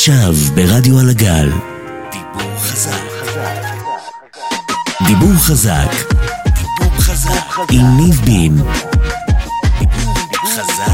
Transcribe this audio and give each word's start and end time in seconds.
עכשיו 0.00 0.32
ברדיו 0.54 0.98
על 0.98 1.10
הגל. 1.10 1.48
דיבור 2.12 2.58
חזק. 2.58 3.00
דיבור 5.06 5.32
חזק. 5.36 5.90
דיבור 6.44 7.00
חזק. 7.00 7.58
עם 7.72 7.86
ניב 7.96 8.20
בין. 8.24 8.56
דיבור 8.56 10.46
חזק. 10.46 10.92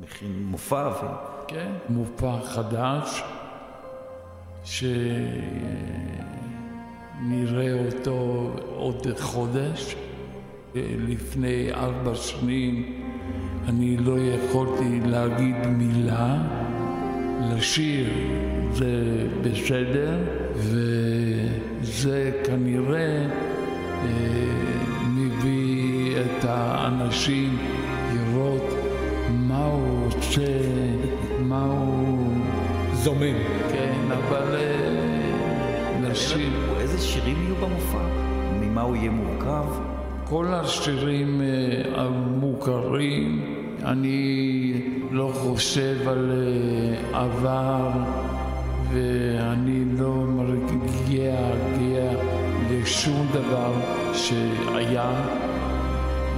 מכין 0.00 0.42
מופע 0.44 0.88
ו... 0.88 1.06
כן, 1.48 1.72
מופע 1.88 2.36
חדש, 2.44 3.22
שנראה 4.64 5.32
אותו 7.72 8.50
עוד 8.76 9.06
חודש. 9.20 9.96
לפני 11.08 11.72
ארבע 11.72 12.14
שנים 12.14 12.92
אני 13.68 13.96
לא 13.96 14.16
יכולתי 14.18 15.00
להגיד 15.04 15.66
מילה, 15.66 16.36
לשיר 17.54 18.06
זה 18.72 19.26
בסדר, 19.42 20.18
וזה 20.56 22.32
כנראה 22.44 23.26
אה, 24.02 24.08
מביא 25.08 26.16
את 26.16 26.44
האנשים 26.44 27.58
לראות 28.12 28.74
מה 29.30 29.64
הוא 29.64 30.06
עושה, 30.06 30.60
מה 31.40 31.64
הוא... 31.64 32.32
זומם. 32.92 33.36
כן, 33.72 33.94
אבל 34.10 34.54
אה, 34.54 36.00
לשיר... 36.02 36.50
איזה 36.80 36.98
שירים 36.98 37.42
יהיו 37.42 37.54
במופע? 37.56 38.02
ממה 38.60 38.82
הוא 38.82 38.96
יהיה 38.96 39.10
מורכב? 39.10 39.95
כל 40.28 40.46
השירים 40.54 41.40
אה, 41.40 42.02
המוכרים, 42.02 43.44
אני 43.84 44.72
לא 45.10 45.30
חושב 45.34 46.08
על 46.08 46.32
אה, 46.32 47.20
עבר 47.20 47.90
ואני 48.92 49.84
לא 49.98 50.14
מרגיע 50.14 51.34
לשום 52.70 53.26
דבר 53.32 53.72
שהיה. 54.14 55.10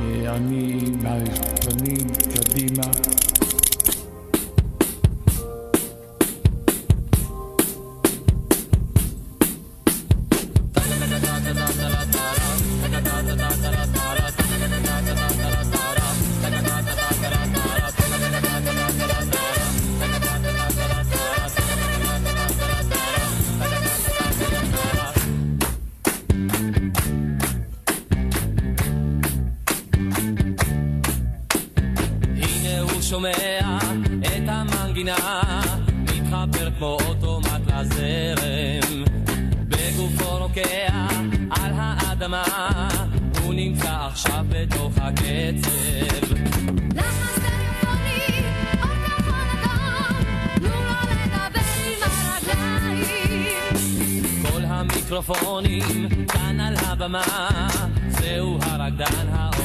אה, 0.03 0.37
אני 0.37 0.81
מהפנים 1.03 2.07
קדימה. 2.34 3.28
שומע 33.09 33.31
את 34.20 34.42
המנגינה, 34.48 35.17
מתחבר 36.03 36.70
כמו 36.78 36.98
אוטומט 37.09 37.61
לזרם. 37.67 39.05
בגופו 39.69 40.39
רוקע 40.39 40.89
על 41.50 41.73
האדמה, 41.75 42.45
הוא 43.45 43.55
נמצא 43.55 44.06
עכשיו 44.06 44.45
בתוך 44.48 44.92
הקצב. 44.97 46.34
לחץ 46.95 47.34
טלפוני, 47.34 48.42
אור 48.83 48.97
כחול 49.06 49.48
אדום, 49.53 50.17
תנו 50.55 50.69
לו 50.69 50.98
לדבר 51.11 51.69
עם 51.87 52.11
הרגליים. 52.11 53.62
כל 54.43 54.65
המיקרופונים 54.65 56.09
כאן 56.28 56.60
על 56.60 56.75
הבמה, 56.87 57.49
זהו 58.09 58.59
הרקדן 58.62 59.28
האוטומטי. 59.33 59.58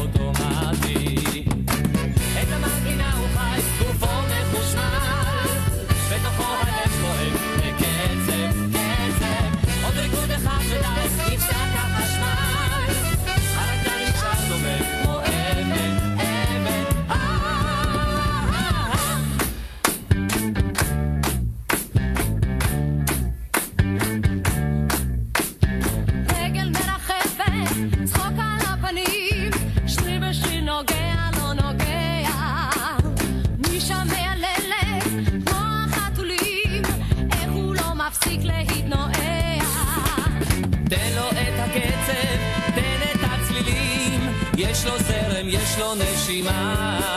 זרם, 45.74 45.74
יש 45.74 45.80
לו 45.80 45.96
נשימה. 45.96 47.13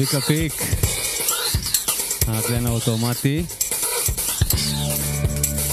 צביקה 0.00 0.20
פיק, 0.20 0.52
הרקדן 2.26 2.66
האוטומטי. 2.66 3.44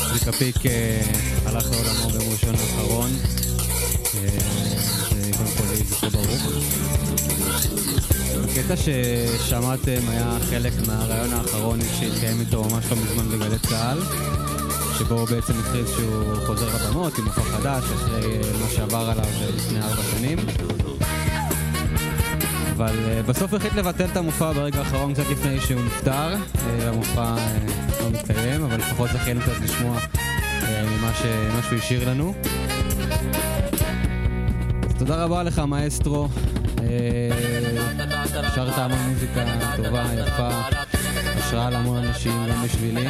צביקה 0.10 0.32
פיק 0.32 0.66
אה, 0.66 1.02
הלך 1.46 1.66
לעולמו 1.72 2.10
ביום 2.10 2.32
ראשון 2.32 2.56
האחרון. 2.56 3.10
קודם 5.38 5.50
כל 5.58 5.64
יהי 5.74 5.84
זכרו 5.84 6.10
ברוך. 6.10 6.42
הקטע 8.44 8.76
ששמעתם 8.78 10.10
היה 10.10 10.38
חלק 10.50 10.74
מהרעיון 10.88 11.34
האחרון 11.34 11.80
שהתקיים 12.00 12.40
איתו 12.40 12.64
ממש 12.64 12.86
לא 12.92 12.98
מזמן 12.98 13.30
בגלי 13.30 13.60
צה"ל, 13.60 14.00
שבו 14.98 15.20
הוא 15.20 15.28
בעצם 15.28 15.54
הכריז 15.60 15.88
שהוא 15.96 16.46
חוזר 16.46 16.76
לבמות 16.76 17.18
עם 17.18 17.26
מופע 17.26 17.44
חדש 17.44 17.84
אחרי 17.84 18.26
אה, 18.26 18.60
מה 18.62 18.70
שעבר 18.76 19.10
עליו 19.10 19.26
אה, 19.42 19.50
לפני 19.56 19.82
ארבע 19.82 20.04
שנים. 20.12 20.38
אבל 22.78 22.96
uh, 22.96 23.30
בסוף 23.30 23.54
החליט 23.54 23.74
לבטל 23.74 24.06
את 24.06 24.18
המופע 24.18 24.52
ברגע 24.54 24.80
האחרון 24.80 25.14
קצת 25.14 25.24
לפני 25.32 25.62
שהוא 25.62 25.82
נפטר, 25.86 26.34
uh, 26.34 26.58
והמופע 26.80 27.36
uh, 27.36 28.04
לא 28.04 28.10
מתקיים, 28.10 28.64
אבל 28.64 28.78
לפחות 28.78 29.10
זכינו 29.14 29.42
קצת 29.42 29.62
לשמוע 29.64 30.00
ממה 30.70 31.12
שהוא 31.62 31.78
השאיר 31.78 32.10
לנו. 32.10 32.34
תודה 34.98 35.24
רבה 35.24 35.44
לך, 35.44 35.60
מאסטרו. 35.60 36.28
שרת 38.56 38.78
המון 38.78 39.00
מוזיקה 39.10 39.44
טובה, 39.76 40.04
יפה, 40.14 40.50
השראה 41.38 41.70
להמון 41.70 41.98
אנשים, 41.98 42.48
גם 42.50 42.64
בשבילי. 42.64 43.08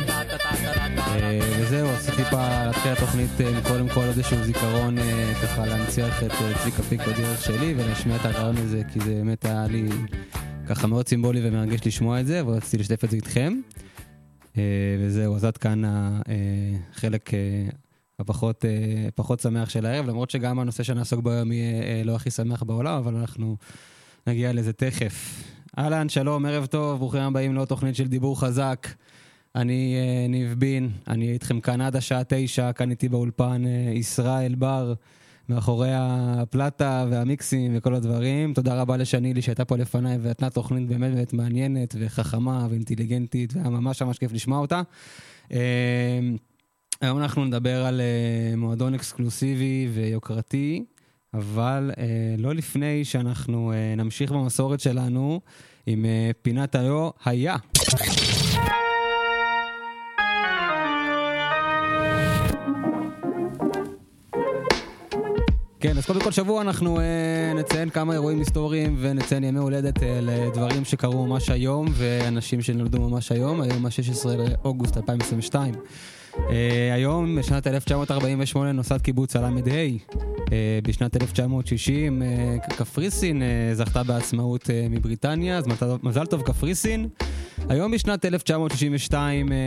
אה, 1.18 1.40
וזהו, 1.62 1.90
רציתי 1.90 2.18
טיפה 2.18 2.66
להתחיל 2.66 2.92
התוכנית 2.92 3.30
אה, 3.42 3.50
עם 3.50 3.64
קודם 3.64 3.90
כל 3.90 4.04
איזשהו 4.04 4.44
זיכרון 4.44 4.98
אה, 4.98 5.34
ככה 5.44 5.66
להנציח 5.66 6.24
את 6.24 6.32
צביקה 6.62 6.84
פיק 6.84 7.02
בדרך 7.02 7.42
שלי 7.42 7.74
ולהשמיע 7.78 8.16
את 8.16 8.26
הרעיון 8.26 8.58
הזה 8.58 8.82
כי 8.94 9.00
זה 9.00 9.14
באמת 9.14 9.46
היה 9.46 9.68
לי 9.68 9.90
ככה 10.68 10.88
מאוד 10.88 11.08
סימבולי 11.08 11.40
ומרגש 11.44 11.88
לשמוע 11.88 12.20
את 12.20 12.28
זה 12.28 12.46
ורציתי 12.46 12.78
לשתף 12.78 13.04
את 13.04 13.10
זה 13.10 13.16
איתכם. 13.16 13.54
וזהו, 15.00 15.36
אז 15.36 15.46
עד 15.46 15.58
כאן 15.58 15.82
החלק 15.86 17.30
הפחות 18.20 18.66
פחות 19.16 19.40
שמח 19.40 19.70
של 19.70 19.86
הערב, 19.86 20.08
למרות 20.08 20.30
שגם 20.30 20.60
הנושא 20.60 20.84
שנעסוק 20.84 21.20
בו 21.20 21.32
היום 21.32 21.52
יהיה 21.52 22.04
לא 22.04 22.16
הכי 22.16 22.32
שמח 22.32 22.64
בעולם, 22.64 22.98
אבל 22.98 23.16
אנחנו 23.16 23.58
נגיע 24.28 24.54
לזה 24.54 24.74
תכף. 24.74 25.44
אהלן, 25.78 26.10
שלום, 26.10 26.46
ערב 26.46 26.66
טוב, 26.66 27.00
ברוכים 27.00 27.22
הבאים 27.22 27.56
לעוד 27.56 27.68
תוכנית 27.68 27.96
של 27.96 28.08
דיבור 28.08 28.40
חזק. 28.40 28.88
אני 29.58 29.96
אה, 29.96 30.28
ניב 30.28 30.56
בין, 30.58 30.90
אני 31.08 31.32
איתכם 31.32 31.60
כאן 31.60 31.82
עד 31.82 31.96
השעה 31.96 32.22
תשע, 32.28 32.72
כאן 32.72 32.92
איתי 32.92 33.10
באולפן 33.10 33.64
אה, 33.66 33.92
ישראל 33.94 34.56
בר, 34.56 34.94
מאחורי 35.50 35.90
הפלטה 35.94 37.06
והמיקסים 37.10 37.74
וכל 37.78 37.96
הדברים. 37.96 38.54
תודה 38.54 38.82
רבה 38.82 38.98
לשנילי 38.98 39.42
שהייתה 39.42 39.66
פה 39.66 39.78
לפניי 39.78 40.18
ונתנה 40.22 40.50
תוכנית 40.50 40.88
באמת 40.88 41.14
באמת 41.14 41.34
מעניינת 41.34 41.96
וחכמה 42.00 42.68
ואינטליגנטית, 42.70 43.54
והיה 43.56 43.70
ממש 43.70 44.02
ממש 44.02 44.18
כיף 44.18 44.34
לשמוע 44.34 44.60
אותה. 44.60 44.82
אה, 45.52 46.20
היום 47.02 47.18
אנחנו 47.18 47.46
נדבר 47.46 47.86
על 47.86 48.02
אה, 48.02 48.56
מועדון 48.58 48.94
אקסקלוסיבי 48.94 49.90
ויוקרתי, 49.94 50.84
אבל 51.34 51.92
אה, 51.98 52.36
לא 52.38 52.56
לפני 52.56 53.06
שאנחנו 53.06 53.72
אה, 53.72 53.96
נמשיך 53.98 54.32
במסורת 54.32 54.80
שלנו 54.80 55.42
עם 55.86 56.06
אה, 56.06 56.32
פינת 56.42 56.76
היו 56.76 57.10
היה. 57.26 57.56
כן, 65.88 65.98
אז 65.98 66.06
קודם 66.06 66.22
כל 66.22 66.32
שבוע 66.32 66.62
אנחנו 66.62 67.00
אה, 67.00 67.04
נציין 67.56 67.90
כמה 67.90 68.14
אירועים 68.14 68.40
היסטוריים 68.40 68.96
ונציין 69.00 69.44
ימי 69.44 69.60
הולדת 69.60 70.04
אה, 70.04 70.20
לדברים 70.22 70.86
שקרו 70.86 71.26
ממש 71.28 71.50
היום 71.50 71.88
ואנשים 71.94 72.62
שנולדו 72.62 73.10
ממש 73.10 73.32
היום, 73.32 73.62
היום 73.62 73.86
ה-16 73.86 74.28
לאוגוסט 74.64 74.98
2022. 74.98 75.74
אה, 76.50 76.94
היום, 76.94 77.36
בשנת 77.40 77.68
1948, 77.68 78.72
נוסד 78.72 79.02
קיבוץ 79.02 79.36
הל"ה. 79.36 79.50
אה, 80.52 80.80
בשנת 80.84 81.22
1960, 81.22 82.22
אה, 82.24 82.28
קפריסין 82.78 83.42
אה, 83.42 83.48
זכתה 83.74 84.04
בעצמאות 84.04 84.70
אה, 84.70 84.88
מבריטניה, 84.90 85.58
אז 85.58 85.68
מזל- 85.68 85.98
מזל 86.04 86.26
טוב 86.26 86.42
קפריסין. 86.42 87.08
היום 87.70 87.92
בשנת 87.92 88.26
1962 88.26 89.52
אה, 89.52 89.58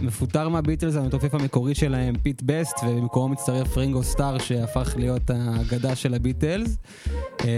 מפוטר 0.00 0.48
מהביטלס 0.48 0.96
המתופף 0.96 1.34
המקורי 1.34 1.74
שלהם, 1.74 2.14
פיט 2.22 2.42
בסט, 2.42 2.74
ובמקומו 2.86 3.28
מצטרף 3.28 3.76
רינגו 3.76 4.02
סטאר 4.02 4.38
שהפך 4.38 4.94
להיות 4.96 5.30
האגדה 5.30 5.94
של 5.94 6.14
הביטלס. 6.14 6.76
אה, 7.44 7.48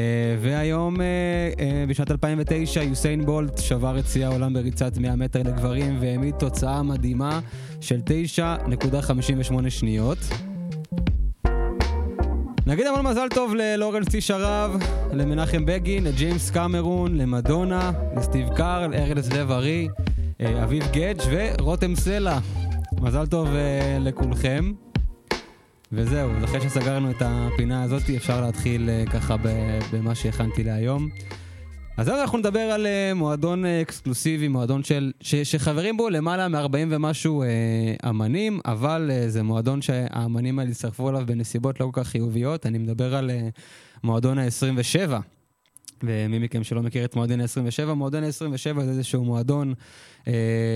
והיום, 0.40 1.00
אה, 1.00 1.06
אה, 1.60 1.84
בשנת 1.88 2.10
2009, 2.10 2.82
יוסיין 2.82 3.26
בולט 3.26 3.58
שבר 3.58 3.98
את 3.98 4.06
שיא 4.06 4.26
העולם 4.26 4.52
בריצת 4.52 4.98
100 4.98 5.16
מטר 5.16 5.42
לגברים 5.42 5.96
והעמיד 6.00 6.34
תוצאה 6.38 6.82
מדהימה 6.82 7.40
של 7.80 8.00
9.58 8.04 9.70
שניות. 9.70 10.18
נגיד 12.68 12.86
המון 12.86 13.06
מזל 13.06 13.28
טוב 13.28 13.54
ללורנס 13.54 14.08
טיש 14.08 14.30
הרב, 14.30 14.76
למנחם 15.12 15.64
בגין, 15.66 16.04
לג'יימס 16.04 16.50
קמרון, 16.50 17.16
למדונה, 17.16 17.92
לסטיב 18.16 18.48
קארל, 18.56 18.94
ארלס 18.94 19.32
לב 19.32 19.50
ארי, 19.50 19.88
אה, 20.40 20.64
אביב 20.64 20.84
גדג' 20.92 21.22
ורותם 21.30 21.94
סלע. 21.94 22.38
מזל 23.00 23.26
טוב 23.26 23.48
אה, 23.48 23.98
לכולכם. 24.00 24.72
וזהו, 25.92 26.30
אחרי 26.44 26.60
שסגרנו 26.60 27.10
את 27.10 27.22
הפינה 27.24 27.82
הזאת, 27.82 28.02
אפשר 28.16 28.40
להתחיל 28.40 28.90
אה, 28.90 29.04
ככה 29.12 29.36
במה 29.92 30.14
שהכנתי 30.14 30.64
להיום. 30.64 31.08
אז 31.98 32.08
היום 32.08 32.20
אנחנו 32.20 32.38
נדבר 32.38 32.60
על 32.60 32.86
uh, 32.86 33.14
מועדון 33.14 33.64
uh, 33.64 33.68
אקסקלוסיבי, 33.82 34.48
מועדון 34.48 34.84
של, 34.84 35.12
ש, 35.20 35.34
שחברים 35.34 35.96
בו 35.96 36.10
למעלה 36.10 36.48
מ-40 36.48 36.76
ומשהו 36.88 37.44
uh, 37.44 38.08
אמנים, 38.08 38.60
אבל 38.64 39.10
uh, 39.10 39.28
זה 39.28 39.42
מועדון 39.42 39.82
שהאמנים 39.82 40.58
האלה 40.58 40.70
הצטרפו 40.70 41.10
אליו 41.10 41.22
בנסיבות 41.26 41.80
לא 41.80 41.90
כל 41.92 42.02
כך 42.02 42.08
חיוביות. 42.08 42.66
אני 42.66 42.78
מדבר 42.78 43.14
על 43.14 43.30
uh, 43.30 43.60
מועדון 44.04 44.38
ה-27. 44.38 45.12
ומי 46.02 46.38
מכם 46.38 46.64
שלא 46.64 46.82
מכיר 46.82 47.04
את 47.04 47.16
מועדון 47.16 47.40
ה-27, 47.40 47.92
מועדון 47.94 48.24
ה-27 48.24 48.80
זה 48.80 48.90
איזשהו 48.90 49.24
מועדון 49.24 49.74
uh, 50.24 50.28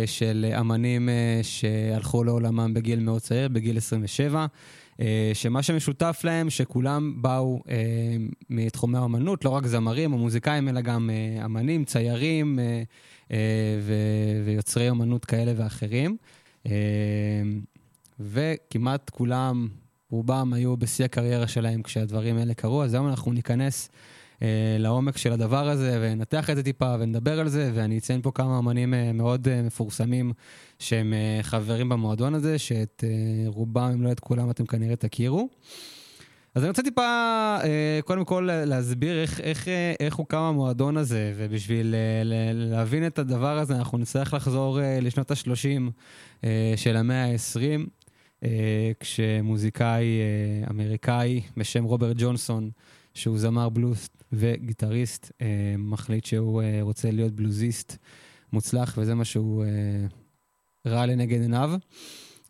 של 0.07 0.47
אמנים 0.61 1.09
uh, 1.09 1.45
שהלכו 1.45 2.25
לעולמם 2.25 2.75
בגיל 2.75 3.01
מאוד 3.01 3.21
צעיר, 3.21 3.49
בגיל 3.49 3.77
27. 3.77 4.47
אה, 5.01 5.31
שמה 5.35 5.63
שמשותף 5.63 6.21
להם, 6.25 6.51
שכולם 6.51 7.23
באו 7.23 7.63
אה, 7.69 7.77
מתחומי 8.51 8.99
האמנות, 8.99 9.45
לא 9.45 9.51
רק 9.51 9.67
זמרים 9.67 10.13
או 10.13 10.19
מוזיקאים, 10.19 10.69
אלא 10.69 10.81
גם 10.81 11.11
אה, 11.11 11.45
אמנים, 11.45 11.85
ציירים 11.85 12.59
אה, 12.59 12.83
אה, 13.33 13.37
ו- 13.81 14.43
ויוצרי 14.45 14.91
אמנות 14.91 15.25
כאלה 15.25 15.53
ואחרים. 15.57 16.17
אה, 16.67 16.73
וכמעט 18.21 19.11
כולם, 19.11 19.69
רובם 20.11 20.53
היו 20.53 20.77
בשיא 20.77 21.05
הקריירה 21.05 21.47
שלהם 21.49 21.83
כשהדברים 21.83 22.37
האלה 22.37 22.55
קרו, 22.55 22.83
אז 22.83 22.95
היום 22.95 23.09
אנחנו 23.09 23.33
ניכנס 23.33 23.89
לעומק 24.79 25.17
של 25.17 25.33
הדבר 25.33 25.69
הזה 25.69 25.99
וננתח 26.03 26.51
את 26.51 26.57
זה 26.57 26.63
טיפה 26.63 26.95
ונדבר 27.01 27.41
על 27.41 27.49
זה, 27.49 27.71
ואני 27.75 27.99
אציין 27.99 28.23
פה 28.23 28.31
כמה 28.35 28.59
אמנים 28.59 28.95
אה, 28.95 29.13
מאוד 29.13 29.49
אה, 29.49 29.63
מפורסמים 29.63 30.33
שהם 30.79 31.13
אה, 31.13 31.43
חברים 31.43 31.89
במועדון 31.89 32.35
הזה, 32.35 32.59
שאת 32.59 33.05
אה, 33.07 33.45
רובם, 33.47 33.91
אם 33.95 34.03
לא 34.03 34.13
את 34.13 34.21
כולם, 34.21 34.51
אתם 34.51 34.67
כנראה 34.67 34.97
תכירו. 34.97 35.49
אז 36.55 36.63
אני 36.63 36.69
רוצה 36.69 36.83
טיפה, 36.83 37.03
אה, 37.65 38.01
קודם 38.05 38.25
כל, 38.25 38.49
להסביר 38.53 39.23
איך, 39.23 39.41
איך, 39.41 39.69
אה, 39.69 39.95
איך 40.01 40.15
הוקם 40.15 40.39
המועדון 40.39 40.97
הזה, 40.97 41.33
ובשביל 41.37 41.95
אה, 41.95 42.23
להבין 42.55 43.07
את 43.07 43.19
הדבר 43.19 43.59
הזה, 43.59 43.77
אנחנו 43.77 43.99
נצטרך 43.99 44.35
לחזור 44.35 44.81
אה, 44.81 44.99
לשנות 45.01 45.31
ה-30 45.31 45.91
אה, 46.45 46.73
של 46.77 46.97
המאה 46.97 47.25
ה-20, 47.25 47.87
אה, 48.45 48.93
כשמוזיקאי 49.01 50.05
אה, 50.05 50.71
אמריקאי 50.71 51.41
בשם 51.57 51.85
רוברט 51.85 52.17
ג'ונסון, 52.19 52.71
שהוא 53.15 53.39
זמר 53.39 53.69
בלוז 53.69 54.09
וגיטריסט, 54.33 55.33
אה, 55.41 55.75
מחליט 55.79 56.25
שהוא 56.25 56.63
אה, 56.63 56.79
רוצה 56.83 57.11
להיות 57.11 57.33
בלוזיסט 57.33 57.97
מוצלח, 58.53 58.95
וזה 58.99 59.15
מה 59.15 59.25
שהוא 59.25 59.65
אה, 59.65 59.71
ראה 60.87 61.07
לנגד 61.07 61.41
עיניו. 61.41 61.73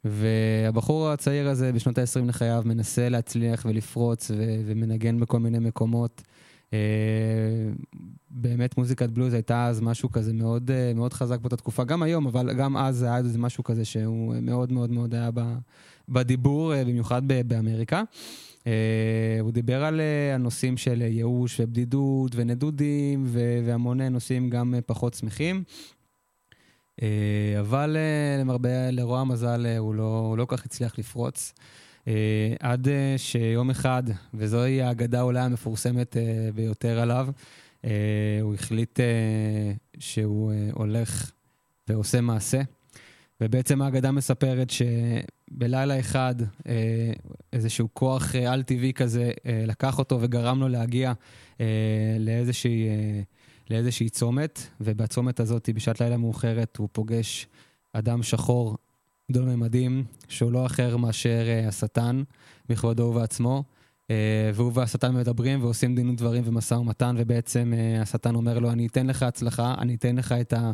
והבחור 0.05 1.09
הצעיר 1.09 1.49
הזה 1.49 1.73
בשנות 1.73 1.99
ה-20 1.99 2.25
לחייו 2.27 2.63
מנסה 2.65 3.09
להצליח 3.09 3.67
ולפרוץ 3.69 4.31
ו- 4.31 4.63
ומנגן 4.67 5.21
בכל 5.21 5.39
מיני 5.39 5.59
מקומות. 5.59 6.23
אה, 6.73 6.79
באמת 8.31 8.79
מוזיקת 8.79 9.11
בלוז 9.11 9.35
הייתה 9.35 9.67
אז 9.67 9.81
משהו 9.81 10.11
כזה 10.13 10.33
מאוד, 10.33 10.71
אה, 10.71 10.93
מאוד 10.95 11.13
חזק 11.13 11.41
באותה 11.41 11.57
תקופה, 11.57 11.85
גם 11.85 12.03
היום, 12.03 12.27
אבל 12.27 12.55
גם 12.55 12.77
אז 12.77 13.03
היה 13.03 13.19
איזה 13.19 13.39
משהו 13.39 13.65
כזה 13.65 13.85
שהוא 13.85 14.35
מאוד 14.43 14.73
מאוד 14.73 14.91
מאוד 14.91 15.15
היה 15.15 15.31
בדיבור, 16.09 16.75
אה, 16.75 16.85
במיוחד 16.85 17.23
באמריקה. 17.47 18.03
אה, 18.67 19.39
הוא 19.41 19.53
דיבר 19.53 19.85
על 19.85 20.01
אה, 20.01 20.35
הנושאים 20.35 20.77
של 20.77 21.03
ייאוש 21.03 21.61
ובדידות 21.61 22.33
ונדודים 22.35 23.27
והמון 23.65 24.03
נושאים 24.03 24.51
גם 24.51 24.75
אה, 24.75 24.81
פחות 24.81 25.15
שמחים. 25.15 25.65
אה, 27.03 27.57
אבל 27.61 27.97
אה, 27.97 28.41
למרבה, 28.41 28.91
לרוע 28.91 29.21
המזל, 29.21 29.67
אה, 29.67 29.79
הוא 29.79 29.95
לא, 29.95 30.27
הוא 30.29 30.39
לא 30.39 30.47
כך 30.49 30.65
הצליח 30.65 30.99
לפרוץ. 30.99 31.53
אה, 32.09 32.55
עד 32.61 32.89
אה, 32.89 33.15
שיום 33.17 33.71
אחד, 33.71 34.03
וזוהי 34.35 34.83
האגדה 34.83 35.23
אולי 35.23 35.41
המפורסמת 35.41 36.17
אה, 36.17 36.49
ביותר 36.55 37.01
עליו, 37.01 37.29
אה, 37.85 38.39
הוא 38.43 38.55
החליט 38.55 39.01
אה, 39.01 39.73
שהוא 39.99 40.53
אה, 40.53 40.69
הולך 40.73 41.31
ועושה 41.89 42.21
מעשה. 42.21 42.61
ובעצם 43.41 43.83
האגדה 43.83 44.11
מספרת 44.11 44.71
שבלילה 45.57 46.01
אחד 46.01 46.35
אה, 46.67 47.13
איזשהו 47.53 47.89
כוח 47.93 48.35
אה, 48.35 48.53
על-טבעי 48.53 48.93
כזה 48.93 49.31
אה, 49.47 49.65
לקח 49.67 49.99
אותו 49.99 50.19
וגרם 50.21 50.61
לו 50.61 50.69
להגיע 50.69 51.13
אה, 51.61 51.67
לאיזושהי, 52.19 52.89
אה, 52.89 53.21
לאיזושהי 53.71 54.09
צומת, 54.09 54.61
ובצומת 54.81 55.41
הזאת, 55.41 55.69
בשעת 55.75 56.01
לילה 56.01 56.17
מאוחרת, 56.17 56.77
הוא 56.77 56.89
פוגש 56.93 57.47
אדם 57.93 58.23
שחור 58.23 58.77
גדול 59.31 59.45
ממדים, 59.45 60.05
שהוא 60.29 60.53
לא 60.53 60.67
אחר 60.67 60.97
מאשר 60.97 61.45
אה, 61.49 61.69
השטן, 61.69 62.23
בכבודו 62.69 63.03
ובעצמו. 63.03 63.65
אה, 64.13 64.51
והוא 64.55 64.73
והשטן 64.75 65.15
מדברים 65.15 65.63
ועושים 65.65 65.95
דין 65.95 66.09
ודברים 66.09 66.43
ומשא 66.47 66.75
ומתן, 66.75 67.15
ובעצם 67.19 67.73
אה, 67.77 68.03
השטן 68.03 68.35
אומר 68.35 68.59
לו, 68.59 68.71
אני 68.71 68.87
אתן 68.87 69.07
לך 69.07 69.23
הצלחה, 69.23 69.75
אני 69.79 69.95
אתן 69.95 70.17
לך 70.17 70.33
את, 70.33 70.53
ה, 70.53 70.71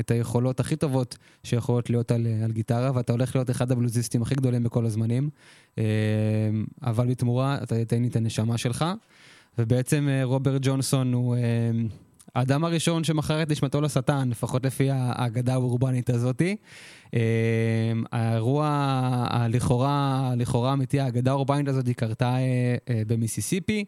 את 0.00 0.10
היכולות 0.10 0.60
הכי 0.60 0.76
טובות 0.76 1.16
שיכולות 1.44 1.90
להיות 1.90 2.10
על, 2.10 2.26
על 2.44 2.52
גיטרה, 2.52 2.90
ואתה 2.94 3.12
הולך 3.12 3.36
להיות 3.36 3.50
אחד 3.50 3.72
הבלוזיסטים 3.72 4.22
הכי 4.22 4.34
גדולים 4.34 4.62
בכל 4.62 4.86
הזמנים, 4.86 5.30
אה, 5.78 5.84
אבל 6.82 7.06
בתמורה 7.06 7.58
אתה 7.62 7.74
תיתן 7.74 8.02
לי 8.02 8.08
את 8.08 8.16
הנשמה 8.16 8.58
שלך. 8.58 8.84
ובעצם 9.58 10.08
רוברט 10.22 10.60
ג'ונסון 10.64 11.12
הוא 11.12 11.36
האדם 12.34 12.64
הראשון 12.64 13.04
שמכר 13.04 13.42
את 13.42 13.50
נשמתו 13.50 13.80
לשטן, 13.80 14.28
לפחות 14.28 14.66
לפי 14.66 14.90
האגדה 14.90 15.52
האורבנית 15.52 16.10
הזאתי. 16.10 16.56
אה, 17.14 17.20
האירוע 18.12 18.68
הלכאורה, 19.30 20.32
לכאורה 20.36 20.72
אמיתי, 20.72 21.00
האגדה 21.00 21.30
האורבנית 21.30 21.68
הזאת 21.68 21.86
היא 21.86 21.94
קרתה 21.94 22.36
אה, 22.36 22.76
אה, 22.90 23.02
במיסיסיפי, 23.06 23.84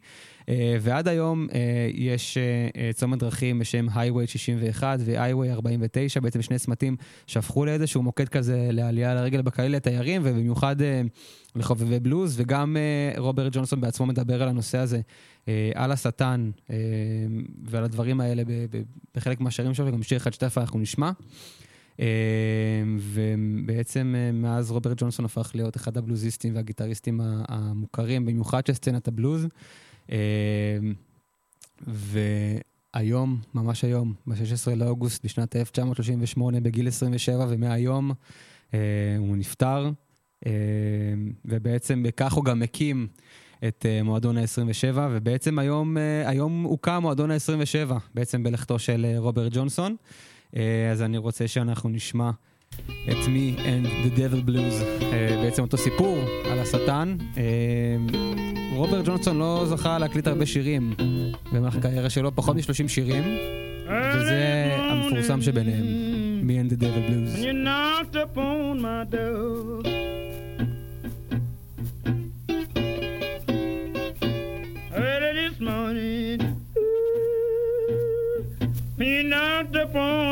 אה, 0.48 0.76
ועד 0.80 1.08
היום 1.08 1.46
אה, 1.54 1.90
יש 1.94 2.38
אה, 2.38 2.68
אה, 2.82 2.92
צומת 2.92 3.18
דרכים 3.18 3.58
בשם 3.58 3.86
הייווי 3.94 4.26
61 4.26 4.98
והייווי 5.04 5.52
49, 5.52 6.20
בעצם 6.20 6.42
שני 6.42 6.58
צמתים 6.58 6.96
שהפכו 7.26 7.64
לאיזשהו 7.64 8.02
מוקד 8.02 8.28
כזה 8.28 8.68
לעלייה 8.72 9.14
לרגל 9.14 9.42
בקהל 9.42 9.72
לתיירים, 9.72 10.22
ובמיוחד 10.24 10.82
אה, 10.82 11.02
לחובבי 11.56 12.00
בלוז, 12.00 12.34
וגם 12.40 12.76
אה, 12.76 13.20
רוברט 13.20 13.52
ג'ונסון 13.52 13.80
בעצמו 13.80 14.06
מדבר 14.06 14.42
על 14.42 14.48
הנושא 14.48 14.78
הזה, 14.78 14.96
אה, 14.96 15.02
על 15.74 15.92
השטן 15.92 16.50
אה, 16.70 16.76
ועל 17.64 17.84
הדברים 17.84 18.20
האלה 18.20 18.44
ב- 18.44 18.66
ב- 18.70 18.82
בחלק 19.14 19.40
מהשירים 19.40 19.74
שלו, 19.74 19.86
וגם 19.86 20.02
שיר 20.02 20.18
אחד 20.18 20.32
שתכף 20.32 20.58
אנחנו 20.58 20.78
נשמע. 20.78 21.10
אה, 22.00 22.06
ובעצם 22.98 24.14
אה, 24.18 24.32
מאז 24.32 24.70
רוברט 24.70 25.00
ג'ונסון 25.00 25.24
הפך 25.24 25.50
להיות 25.54 25.76
אחד 25.76 25.96
הבלוזיסטים 25.96 26.54
והגיטריסטים 26.54 27.20
המוכרים, 27.24 28.26
במיוחד 28.26 28.66
של 28.66 28.72
סצנת 28.72 29.08
הבלוז. 29.08 29.46
אה, 30.12 30.78
והיום, 31.86 33.38
ממש 33.54 33.84
היום, 33.84 34.14
ב-16 34.26 34.74
לאוגוסט 34.76 35.24
בשנת 35.24 35.56
1938, 35.56 36.60
בגיל 36.60 36.88
27, 36.88 37.46
ומהיום 37.48 38.12
אה, 38.74 38.78
הוא 39.18 39.36
נפטר, 39.36 39.90
אה, 40.46 40.52
ובעצם 41.44 42.02
בכך 42.02 42.32
הוא 42.32 42.44
גם 42.44 42.62
הקים 42.62 43.08
את 43.68 43.86
אה, 43.88 44.02
מועדון 44.02 44.38
ה-27, 44.38 44.98
ובעצם 45.10 45.58
היום, 45.58 45.98
אה, 45.98 46.28
היום 46.28 46.62
הוקם 46.62 46.98
מועדון 47.02 47.30
ה-27, 47.30 47.92
בעצם 48.14 48.42
בלכתו 48.42 48.78
של 48.78 49.06
אה, 49.08 49.18
רוברט 49.18 49.52
ג'ונסון. 49.54 49.96
אז 50.92 51.02
אני 51.02 51.18
רוצה 51.18 51.48
שאנחנו 51.48 51.88
נשמע 51.88 52.30
את 52.78 53.16
Me 53.26 53.58
and 53.58 53.86
the 53.86 54.18
Devil 54.18 54.48
Blues, 54.48 54.84
בעצם 55.42 55.62
אותו 55.62 55.76
סיפור 55.76 56.18
על 56.44 56.58
השטן. 56.58 57.16
רוברט 58.74 59.04
ג'ונסון 59.06 59.38
לא 59.38 59.64
זכה 59.66 59.98
להקליט 59.98 60.26
הרבה 60.26 60.46
שירים 60.46 60.94
במהלך 61.52 61.76
הקריירה 61.76 62.10
שלו, 62.10 62.34
פחות 62.34 62.56
מ-30 62.56 62.88
שירים, 62.88 63.24
וזה 63.86 64.76
המפורסם 64.78 65.42
שביניהם, 65.42 65.86
Me 66.46 66.52
and 66.52 66.72
the 66.72 66.76
Devil 66.80 67.10
Blues. 67.10 67.38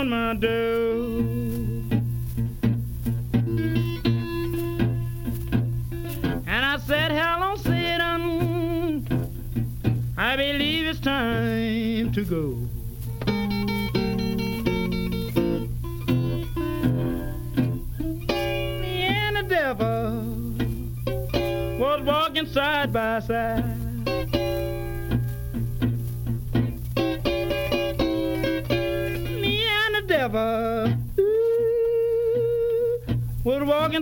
My 0.09 0.35
door. 0.35 1.21
And 6.47 6.65
I 6.65 6.79
said, 6.79 7.13
Hello, 7.13 7.57
Satan. 7.57 9.07
I 10.17 10.37
believe 10.37 10.87
it's 10.87 11.01
time 11.01 12.11
to 12.13 12.25
go. 12.25 12.57
Me 18.81 19.03
and 19.03 19.37
the 19.37 19.43
devil 19.43 20.59
was 21.79 22.01
walking 22.03 22.47
side 22.47 22.93
by 22.93 23.21
side. 23.21 23.78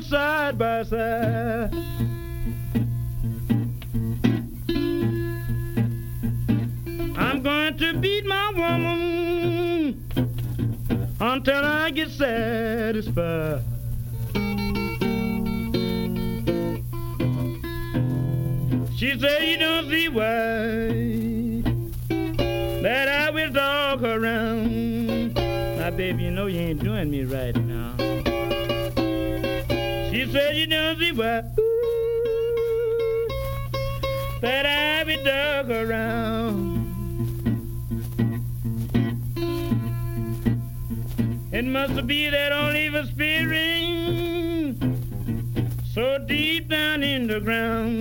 Side 0.02 0.58
by 0.58 0.82
side. 0.82 1.72
I'm 7.16 7.42
going 7.42 7.76
to 7.78 7.98
beat 7.98 8.26
my 8.26 8.50
woman 8.52 10.08
until 11.20 11.64
I 11.64 11.90
get 11.90 12.10
satisfied. 12.10 13.62
She 18.96 19.18
said 19.18 19.42
you 19.42 19.58
don't 19.58 19.90
see 19.90 20.08
why 20.08 21.26
that 22.82 23.08
I 23.08 23.30
will 23.30 23.50
dog 23.50 24.00
her 24.00 24.18
around. 24.22 25.34
Now, 25.34 25.90
baby, 25.90 26.24
you 26.24 26.30
know 26.30 26.46
you 26.46 26.60
ain't 26.60 26.82
doing 26.82 27.10
me 27.10 27.24
right. 27.24 27.65
She 30.26 30.32
said 30.32 30.56
you 30.56 30.66
don't 30.66 30.98
see 30.98 31.12
why 31.12 31.38
ooh, 31.56 33.28
that 34.40 34.66
I 34.66 35.04
dog 35.22 35.68
her 35.68 35.88
around. 35.88 36.82
It 41.52 41.64
must 41.64 42.06
be 42.08 42.28
that 42.28 42.50
old 42.52 42.74
evil 42.74 43.06
spirit 43.06 44.76
so 45.94 46.18
deep 46.26 46.68
down 46.70 47.04
in 47.04 47.28
the 47.28 47.38
ground. 47.38 47.94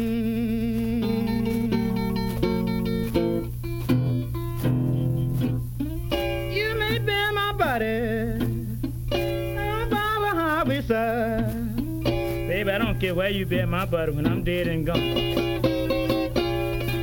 You 6.51 6.73
may 6.73 6.97
bear 6.97 7.31
my 7.33 7.51
body 7.51 8.39
by 9.11 9.85
the 9.89 9.95
highway 9.95 10.81
side. 10.81 11.84
Baby, 12.55 12.71
I 12.71 12.77
don't 12.77 12.97
care 13.01 13.13
where 13.13 13.29
you 13.29 13.45
bear 13.45 13.67
my 13.67 13.83
body 13.83 14.13
when 14.13 14.25
I'm 14.25 14.41
dead 14.41 14.67
and 14.67 14.85
gone. 14.85 15.01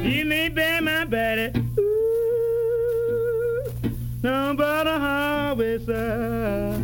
You 0.02 0.24
may 0.24 0.48
bear 0.48 0.80
my 0.80 1.04
body 1.04 1.52
ooh, 1.78 3.70
by 4.22 4.84
the 4.84 4.98
highway 4.98 5.78
side. 5.84 6.80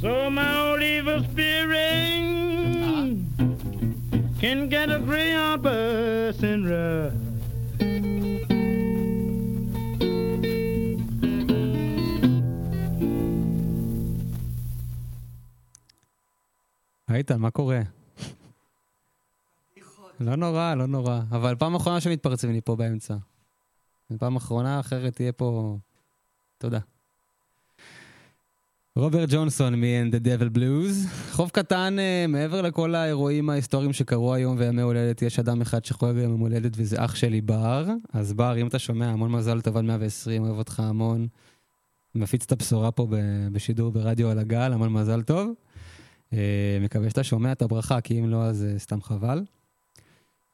So 0.00 0.30
my 0.30 0.70
old 0.70 0.80
evil 0.80 1.22
spirit 1.24 2.22
uh-huh. 2.82 3.10
can 4.40 4.70
get 4.70 4.90
a 4.90 5.00
Greyhound 5.00 5.62
bus 5.62 6.42
and 6.42 6.66
ride. 6.66 7.21
איתן, 17.16 17.40
מה 17.40 17.50
קורה? 17.50 17.80
לא 20.20 20.36
נורא, 20.36 20.74
לא 20.74 20.86
נורא. 20.86 21.20
אבל 21.30 21.54
פעם 21.58 21.74
אחרונה 21.74 22.00
שמתפרצים 22.00 22.52
לי 22.52 22.60
פה 22.60 22.76
באמצע. 22.76 23.14
פעם 24.18 24.36
אחרונה, 24.36 24.80
אחרת 24.80 25.16
תהיה 25.16 25.32
פה... 25.32 25.78
תודה. 26.58 26.78
רוברט 28.96 29.28
ג'ונסון 29.32 29.74
מ-And 29.74 30.14
the 30.14 30.24
Devil 30.24 30.56
Blues. 30.56 31.08
חוב 31.30 31.50
קטן, 31.50 31.98
אה, 31.98 32.26
מעבר 32.28 32.62
לכל 32.62 32.94
האירועים 32.94 33.50
ההיסטוריים 33.50 33.92
שקרו 33.92 34.34
היום 34.34 34.56
וימי 34.58 34.82
הולדת, 34.82 35.22
יש 35.22 35.38
אדם 35.38 35.60
אחד 35.60 35.84
שחוגג 35.84 36.16
היום 36.16 36.30
יום 36.30 36.40
הולדת 36.40 36.72
וזה 36.76 37.04
אח 37.04 37.14
שלי 37.14 37.40
בר. 37.40 37.86
אז 38.12 38.32
בר, 38.32 38.56
אם 38.60 38.66
אתה 38.66 38.78
שומע, 38.78 39.06
המון 39.06 39.30
מזל 39.30 39.60
טוב 39.60 39.76
עד 39.76 39.84
120, 39.84 40.42
אוהב 40.42 40.58
אותך 40.58 40.80
המון. 40.80 41.26
מפיץ 42.14 42.44
את 42.44 42.52
הבשורה 42.52 42.90
פה 42.90 43.06
בשידור 43.52 43.92
ברדיו 43.92 44.28
על 44.28 44.38
הגל, 44.38 44.72
המון 44.72 44.92
מזל 44.92 45.22
טוב. 45.22 45.52
אה, 46.32 46.78
מקווה 46.80 47.10
שאתה 47.10 47.24
שומע 47.24 47.52
את 47.52 47.62
הברכה, 47.62 48.00
כי 48.00 48.18
אם 48.18 48.28
לא, 48.28 48.42
אז 48.42 48.64
אה, 48.64 48.78
סתם 48.78 49.02
חבל. 49.02 49.42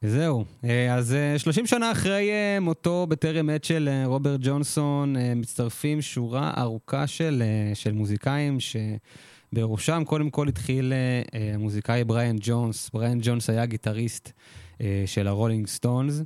וזהו. 0.03 0.45
אה, 0.63 0.95
אז 0.95 1.13
אה, 1.13 1.39
30 1.39 1.67
שנה 1.67 1.91
אחרי 1.91 2.31
מותו 2.61 3.07
בטרם 3.09 3.49
עת 3.49 3.63
של 3.63 3.89
רוברט 4.05 4.39
ג'ונסון, 4.43 5.15
מצטרפים 5.35 6.01
שורה 6.01 6.53
ארוכה 6.57 7.07
של, 7.07 7.43
של 7.73 7.91
מוזיקאים, 7.91 8.57
שבראשם 8.59 10.03
קודם 10.05 10.29
כל 10.29 10.47
התחיל 10.47 10.93
המוזיקאי 11.53 12.03
בריאן 12.03 12.35
ג'ונס. 12.39 12.89
בריאן 12.89 13.19
ג'ונס 13.21 13.49
היה 13.49 13.65
גיטריסט 13.65 14.31
של 15.05 15.27
הרולינג 15.27 15.67
סטונס, 15.67 16.21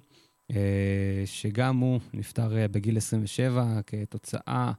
שגם 1.26 1.78
הוא 1.78 2.00
נפטר 2.14 2.68
בגיל 2.72 2.98
27 2.98 3.80
כתוצאה 3.88 4.72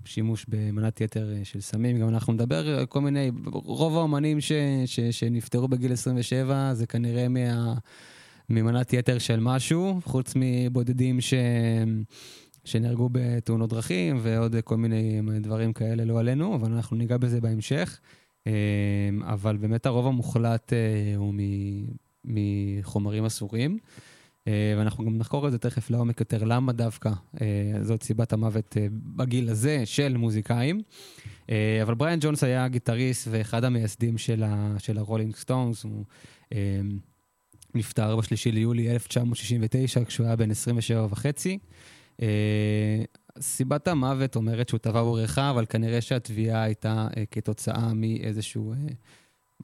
אה, 0.00 0.04
משימוש 0.04 0.46
במנת 0.48 1.00
יתר 1.00 1.32
אה, 1.32 1.44
של 1.44 1.60
סמים. 1.60 1.98
גם 1.98 2.08
אנחנו 2.08 2.32
נדבר 2.32 2.78
על 2.78 2.86
כל 2.86 3.00
מיני, 3.00 3.30
רוב 3.52 3.96
האומנים 3.96 4.40
ש, 4.40 4.52
ש, 4.86 5.00
שנפטרו 5.00 5.68
בגיל 5.68 5.92
27 5.92 6.74
זה 6.74 6.86
כנראה 6.86 7.28
מה, 7.28 7.74
ממנת 8.48 8.92
יתר 8.92 9.18
של 9.18 9.40
משהו, 9.40 10.00
חוץ 10.04 10.32
מבודדים 10.36 11.20
ש, 11.20 11.34
שנהרגו 12.64 13.08
בתאונות 13.12 13.70
דרכים 13.70 14.18
ועוד 14.22 14.56
כל 14.64 14.76
מיני 14.76 15.20
דברים 15.40 15.72
כאלה, 15.72 16.04
לא 16.04 16.20
עלינו, 16.20 16.54
אבל 16.54 16.72
אנחנו 16.72 16.96
ניגע 16.96 17.16
בזה 17.16 17.40
בהמשך. 17.40 18.00
אה, 18.46 18.52
אבל 19.22 19.56
באמת 19.56 19.86
הרוב 19.86 20.06
המוחלט 20.06 20.72
אה, 20.72 21.16
הוא 21.16 21.34
מחומרים 22.24 23.24
אסורים. 23.24 23.78
אה, 24.50 24.78
ואנחנו 24.78 25.04
גם 25.04 25.18
נחקור 25.18 25.46
את 25.46 25.52
זה 25.52 25.58
תכף 25.58 25.90
לעומק 25.90 26.20
יותר, 26.20 26.44
למה 26.44 26.72
דווקא 26.72 27.10
אה, 27.40 27.46
זאת 27.82 28.02
סיבת 28.02 28.32
המוות 28.32 28.76
אה, 28.80 28.86
בגיל 28.92 29.50
הזה 29.50 29.82
של 29.84 30.16
מוזיקאים. 30.16 30.82
אבל 31.82 31.94
בריאן 31.94 32.18
ג'ונס 32.20 32.44
היה 32.44 32.68
גיטריסט 32.68 33.28
ואחד 33.30 33.64
המייסדים 33.64 34.18
של, 34.18 34.42
ה, 34.42 34.74
של 34.78 34.98
הרולינג 34.98 35.36
סטונס. 35.36 35.84
הוא 35.84 36.04
נפטר 37.74 38.16
בשלישי 38.16 38.52
ליולי 38.52 38.90
1969 38.90 40.04
כשהוא 40.04 40.26
היה 40.26 40.36
בן 40.36 40.50
27 40.50 41.06
וחצי. 41.10 41.58
סיבת 43.40 43.88
המוות 43.88 44.36
אומרת 44.36 44.68
שהוא 44.68 44.78
טבע 44.78 45.02
בבריכה, 45.02 45.50
אבל 45.50 45.66
כנראה 45.66 46.00
שהטביעה 46.00 46.62
הייתה 46.62 47.08
אה, 47.16 47.24
כתוצאה 47.30 47.94
מאיזשהו 47.94 48.74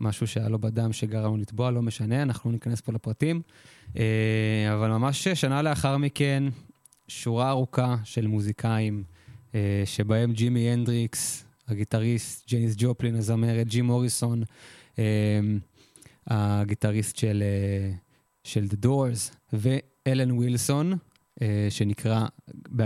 משהו 0.00 0.26
שהיה 0.26 0.48
לו 0.48 0.58
בדם 0.58 0.92
שגרם 0.92 1.30
לו 1.30 1.36
לטבוע, 1.36 1.70
לא 1.70 1.82
משנה, 1.82 2.22
אנחנו 2.22 2.50
ניכנס 2.50 2.80
פה 2.80 2.92
לפרטים. 2.92 3.42
אה, 3.96 4.74
אבל 4.74 4.88
ממש 4.88 5.28
שנה 5.28 5.62
לאחר 5.62 5.96
מכן, 5.96 6.44
שורה 7.08 7.50
ארוכה 7.50 7.96
של 8.04 8.26
מוזיקאים, 8.26 9.04
אה, 9.54 9.82
שבהם 9.84 10.32
ג'ימי 10.32 10.70
הנדריקס, 10.70 11.44
הגיטריסט, 11.68 12.52
ג'ניס 12.52 12.74
ג'ופלין, 12.78 13.14
הזמרת, 13.14 13.66
ג'ים 13.68 13.84
מוריסון, 13.84 14.42
אה, 14.98 15.40
הגיטריסט 16.26 17.16
של, 17.16 17.42
של 18.44 18.64
The 18.70 18.86
Doors, 18.86 19.34
ואלן 19.52 20.30
ווילסון, 20.30 20.92
שנקרא 21.70 22.26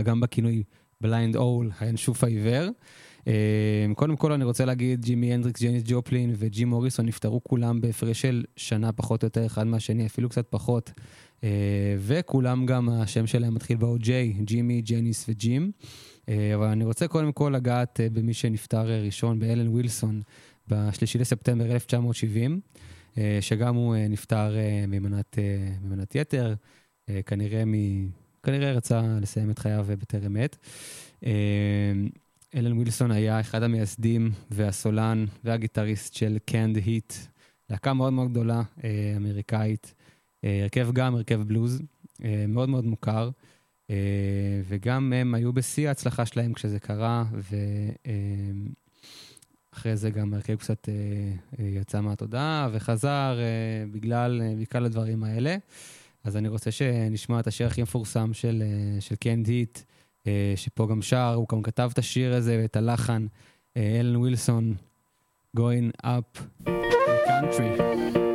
גם 0.04 0.20
בכינוי 0.20 0.62
Blind 1.00 1.36
Owl, 1.36 1.70
הינשוף 1.80 2.24
העיוור. 2.24 2.68
אה, 3.26 3.86
קודם 3.96 4.16
כל 4.16 4.32
אני 4.32 4.44
רוצה 4.44 4.64
להגיד, 4.64 5.04
ג'ימי 5.04 5.34
הנדריקס, 5.34 5.62
ג'ניס 5.62 5.82
ג'ופלין 5.86 6.34
וג'ים 6.38 6.68
מוריסון 6.68 7.06
נפטרו 7.06 7.44
כולם 7.44 7.80
בהפרש 7.80 8.20
של 8.20 8.44
שנה 8.56 8.92
פחות 8.92 9.22
או 9.22 9.26
יותר 9.26 9.46
אחד 9.46 9.66
מהשני, 9.66 10.06
אפילו 10.06 10.28
קצת 10.28 10.46
פחות. 10.50 10.92
אה, 11.44 11.96
וכולם 11.98 12.66
גם, 12.66 12.88
השם 12.88 13.26
שלהם 13.26 13.54
מתחיל 13.54 13.76
ב-OJ, 13.76 14.08
ג'ימי, 14.44 14.82
ג'ניס 14.82 15.26
וג'ים. 15.28 15.72
אה, 16.28 16.54
אבל 16.54 16.66
אני 16.66 16.84
רוצה 16.84 17.08
קודם 17.08 17.32
כל 17.32 17.52
לגעת 17.56 18.00
אה, 18.00 18.08
במי 18.12 18.34
שנפטר 18.34 18.90
אה, 18.90 19.00
ראשון, 19.00 19.38
באלן 19.38 19.68
ווילסון, 19.68 20.22
בשלישי 20.68 21.18
לספטמבר 21.18 21.72
1970, 21.72 22.60
אה, 23.18 23.38
שגם 23.40 23.74
הוא 23.74 23.96
נפטר 24.08 24.54
ממנת, 24.88 25.38
ממנת 25.82 26.14
יתר, 26.14 26.54
אה, 27.08 27.22
כנראה, 27.22 27.64
מ... 27.64 27.74
כנראה 28.42 28.72
רצה 28.72 29.02
לסיים 29.20 29.50
את 29.50 29.58
חייו 29.58 29.86
בטרם 29.88 30.36
עת. 30.36 30.56
אלן 32.54 32.72
ווילסון 32.72 33.10
היה 33.10 33.40
אחד 33.40 33.62
המייסדים 33.62 34.32
והסולן 34.50 35.24
והגיטריסט 35.44 36.14
של 36.14 36.38
קנד 36.44 36.76
היט, 36.76 37.12
להקה 37.70 37.92
מאוד 37.92 38.12
מאוד 38.12 38.30
גדולה, 38.30 38.62
אה, 38.84 39.14
אמריקאית, 39.16 39.94
אה, 40.44 40.62
הרכב 40.62 40.88
גם, 40.92 41.14
הרכב 41.14 41.42
בלוז, 41.42 41.82
אה, 42.24 42.44
מאוד 42.48 42.68
מאוד 42.68 42.84
מוכר, 42.84 43.30
וגם 44.68 45.12
הם 45.12 45.34
היו 45.34 45.52
בשיא 45.52 45.88
ההצלחה 45.88 46.26
שלהם 46.26 46.52
כשזה 46.52 46.78
קרה, 46.78 47.24
ואחרי 49.72 49.96
זה 49.96 50.10
גם 50.10 50.34
הרכב 50.34 50.56
קצת 50.56 50.88
יצא 51.58 52.00
מהתודעה 52.00 52.68
וחזר 52.72 53.38
בגלל, 53.92 54.42
בגלל 54.60 54.84
הדברים 54.84 55.24
האלה. 55.24 55.56
אז 56.24 56.36
אני 56.36 56.48
רוצה 56.48 56.70
שנשמע 56.70 57.40
את 57.40 57.46
השיר 57.46 57.66
הכי 57.66 57.82
מפורסם 57.82 58.34
של, 58.34 58.62
קנד 59.20 59.46
היט, 59.46 59.78
אה, 59.78 59.82
שפה 60.56 60.86
גם 60.90 61.02
שר, 61.02 61.32
הוא 61.36 61.46
גם 61.52 61.62
כתב 61.62 61.90
את 61.92 61.98
השיר 61.98 62.34
הזה 62.34 62.58
ואת 62.62 62.76
הלחן, 62.76 63.26
אה, 63.76 64.00
אלן 64.00 64.16
ווילסון, 64.16 64.74
Going 65.56 66.06
Up 66.06 66.38
Country. 67.26 68.29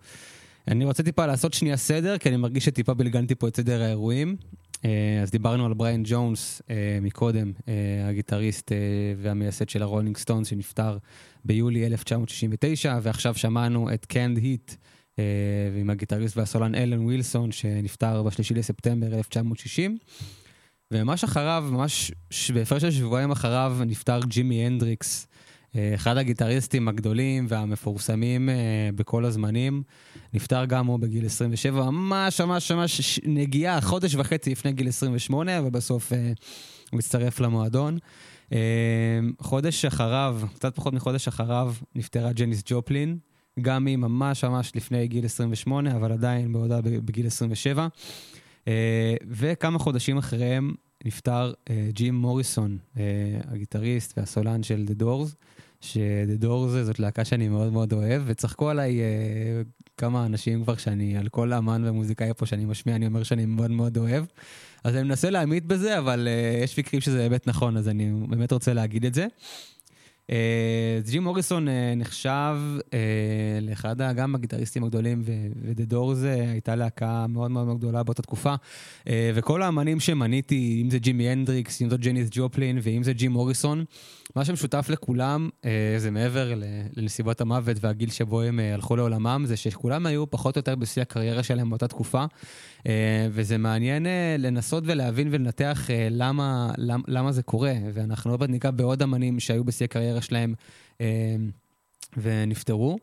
אני 0.68 0.86
רוצה 0.86 1.04
טיפה 1.04 1.26
לעשות 1.26 1.54
שנייה 1.54 1.78
סדר, 1.78 2.18
כי 2.18 2.30
אני 2.30 2.38
מרגיש 2.38 2.66
שטיפה 2.66 2.94
בלגנתי 2.94 3.36
פה 3.36 3.48
את 3.48 3.56
סדר 3.56 3.82
האירועים. 3.82 4.36
אה, 4.86 5.20
אז 5.22 5.32
דיברנו 5.32 5.66
על 5.66 5.74
בריין 5.74 6.04
ג'ונס 6.06 6.62
אה, 6.70 7.00
מקודם, 7.02 7.52
אה, 7.68 7.74
הגיטריסט 8.10 8.72
והמייסד 9.18 9.70
של 9.70 9.82
הרולינג 9.82 10.18
סטונס, 10.18 10.48
שנפטר 10.48 10.98
ביולי 11.46 11.86
1969, 11.86 13.00
ועכשיו 13.02 13.36
שמענו 13.36 13.94
את 13.94 14.06
Canned 14.06 14.38
Heat, 14.38 14.72
ועם 15.74 15.90
הגיטריסט 15.90 16.38
והסולן 16.38 16.76
אלן 16.76 17.00
ווילסון, 17.00 17.52
שנפטר 17.52 18.24
בשלישי 18.24 18.54
לספטמבר 18.54 19.18
1960. 19.18 19.98
וממש 20.92 21.24
אחריו, 21.24 21.66
ממש 21.72 22.12
בהפרש 22.54 22.82
של 22.82 22.92
שבועיים 22.92 23.32
אחריו, 23.32 23.78
נפטר 23.86 24.20
ג'ימי 24.28 24.66
הנדריקס, 24.66 25.28
אחד 25.76 26.18
הגיטריסטים 26.18 26.88
הגדולים 26.88 27.46
והמפורסמים 27.50 28.50
אה, 28.50 28.90
בכל 28.96 29.26
הזמנים. 29.26 29.84
נפטר 30.34 30.66
גם 30.66 30.86
הוא 30.86 31.00
בגיל 31.00 31.26
27, 31.26 31.90
ממש 31.92 32.42
ממש 32.42 32.72
ממש 32.72 33.20
נגיעה, 33.24 33.82
חודש 33.82 34.16
וחצי 34.16 34.52
לפני 34.52 34.72
גיל 34.72 34.88
28, 34.88 35.60
אבל 35.60 35.70
בסוף 35.70 36.14
אה, 36.14 36.32
הוא 36.92 37.00
הצטרף 37.00 37.40
למועדון. 37.40 37.98
אה, 38.54 38.60
חודש 39.40 39.86
אחריו, 39.86 40.42
קצת 40.56 40.76
פחות 40.76 40.94
מחודש 40.94 41.28
אחריו, 41.28 41.74
נפטרה 41.96 42.34
ג'ניס 42.34 42.64
ג'ופלין, 42.66 43.18
גם 43.62 43.86
היא 43.86 43.98
ממש 43.98 44.44
ממש 44.44 44.72
לפני 44.76 45.08
גיל 45.08 45.26
28, 45.26 45.96
אבל 45.96 46.12
עדיין 46.12 46.54
בעודה 46.54 46.82
בגיל 46.82 47.28
27. 47.28 47.88
אה, 48.68 49.16
וכמה 49.30 49.80
חודשים 49.80 50.18
אחריהם 50.18 50.74
נפטר 51.06 51.54
אה, 51.70 51.88
ג'ים 51.94 52.16
מוריסון, 52.16 52.78
אה, 52.98 53.04
הגיטריסט 53.48 54.18
והסולן 54.18 54.64
של 54.64 54.86
The 54.88 55.02
Doors, 55.02 55.36
ש-The 55.82 56.44
Doors 56.44 56.84
זאת 56.84 57.00
להקה 57.00 57.26
שאני 57.26 57.48
מאוד 57.48 57.74
מאוד 57.74 57.94
אוהב, 57.94 58.22
וצחקו 58.26 58.70
עליי 58.70 59.02
אה, 59.02 59.62
כמה 59.98 60.26
אנשים 60.26 60.64
כבר 60.64 60.76
שאני, 60.76 61.18
על 61.18 61.30
כל 61.30 61.54
אמן 61.54 61.82
ומוזיקאי 61.86 62.34
פה 62.38 62.46
שאני 62.46 62.66
משמיע, 62.66 62.96
אני 62.96 63.06
אומר 63.06 63.24
שאני 63.24 63.46
מאוד 63.46 63.72
מאוד 63.72 63.98
אוהב. 63.98 64.26
אז 64.84 64.96
אני 64.96 65.04
מנסה 65.04 65.30
להעמיד 65.30 65.68
בזה, 65.68 65.98
אבל 65.98 66.28
uh, 66.28 66.64
יש 66.64 66.80
מקרים 66.80 67.02
שזה 67.02 67.18
באמת 67.18 67.48
נכון, 67.48 67.78
אז 67.78 67.88
אני 67.88 68.12
באמת 68.28 68.54
רוצה 68.54 68.74
להגיד 68.74 69.06
את 69.06 69.14
זה. 69.14 69.28
Uh, 70.32 70.34
ג'ים 71.12 71.24
מוריסון 71.24 71.68
uh, 71.68 71.72
נחשב 71.96 72.58
uh, 72.80 72.92
לאחד 73.62 73.96
גם 74.16 74.36
הגיטריסטים 74.36 74.84
הגדולים, 74.84 75.22
ודה 75.62 75.86
דורס 75.86 76.18
הייתה 76.24 76.76
להקה 76.76 77.26
מאוד 77.30 77.52
מאוד 77.52 77.78
גדולה 77.78 78.04
באותה 78.04 78.22
תקופה. 78.22 78.56
וכל 79.10 79.62
האמנים 79.62 80.00
שמניתי, 80.00 80.80
אם 80.84 80.90
זה 80.90 81.00
ג'ימי 81.00 81.30
הנדריקס, 81.30 81.82
אם 81.82 81.90
זאת 81.90 82.00
ג'ניס 82.00 82.28
ג'ופלין 82.32 82.80
ואם 82.82 83.04
זה 83.04 83.14
ג'ים 83.14 83.32
מוריסון, 83.32 83.84
מה 84.36 84.46
שמשותף 84.46 84.88
לכולם, 84.90 85.50
זה 85.98 86.12
מעבר 86.12 86.54
לנסיבות 86.96 87.42
המוות 87.42 87.78
והגיל 87.82 88.10
שבו 88.10 88.42
הם 88.42 88.60
הלכו 88.74 88.96
לעולמם, 88.96 89.44
זה 89.48 89.58
שכולם 89.58 90.06
היו 90.06 90.32
פחות 90.32 90.56
או 90.56 90.60
יותר 90.60 90.76
בשיא 90.76 91.02
הקריירה 91.02 91.44
שלהם 91.44 91.70
באותה 91.70 91.88
תקופה. 91.88 92.26
Uh, 92.82 92.84
וזה 93.32 93.58
מעניין 93.58 94.06
uh, 94.06 94.10
לנסות 94.40 94.84
ולהבין 94.88 95.28
ולנתח 95.32 95.88
uh, 95.88 95.92
למה, 96.10 96.72
למה, 96.78 97.04
למה 97.08 97.32
זה 97.32 97.44
קורה. 97.44 97.74
ואנחנו 97.94 98.32
עוד 98.32 98.44
ניגע 98.44 98.72
בעוד 98.72 99.02
אמנים 99.04 99.40
שהיו 99.40 99.64
בשיא 99.64 99.84
הקריירה 99.84 100.22
שלהם 100.22 100.54
ונפטרו. 102.18 102.98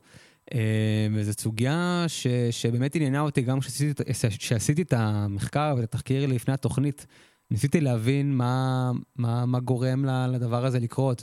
וזו 1.14 1.33
סוגיה 1.33 2.05
ש, 2.09 2.27
שבאמת 2.51 2.95
עניינה 2.95 3.21
אותי 3.21 3.43
גם 3.43 3.61
כשעשיתי, 3.61 4.03
כשעשיתי 4.38 4.83
את 4.83 4.93
המחקר 4.93 5.75
ואת 5.77 5.85
התחקיר 5.85 6.27
לפני 6.27 6.55
התוכנית. 6.55 7.07
ניסיתי 7.51 7.81
להבין 7.81 8.33
מה, 8.33 8.91
מה, 9.17 9.47
מה 9.47 9.61
גורם 9.61 10.05
לדבר 10.05 10.64
הזה 10.64 10.79
לקרות. 10.79 11.23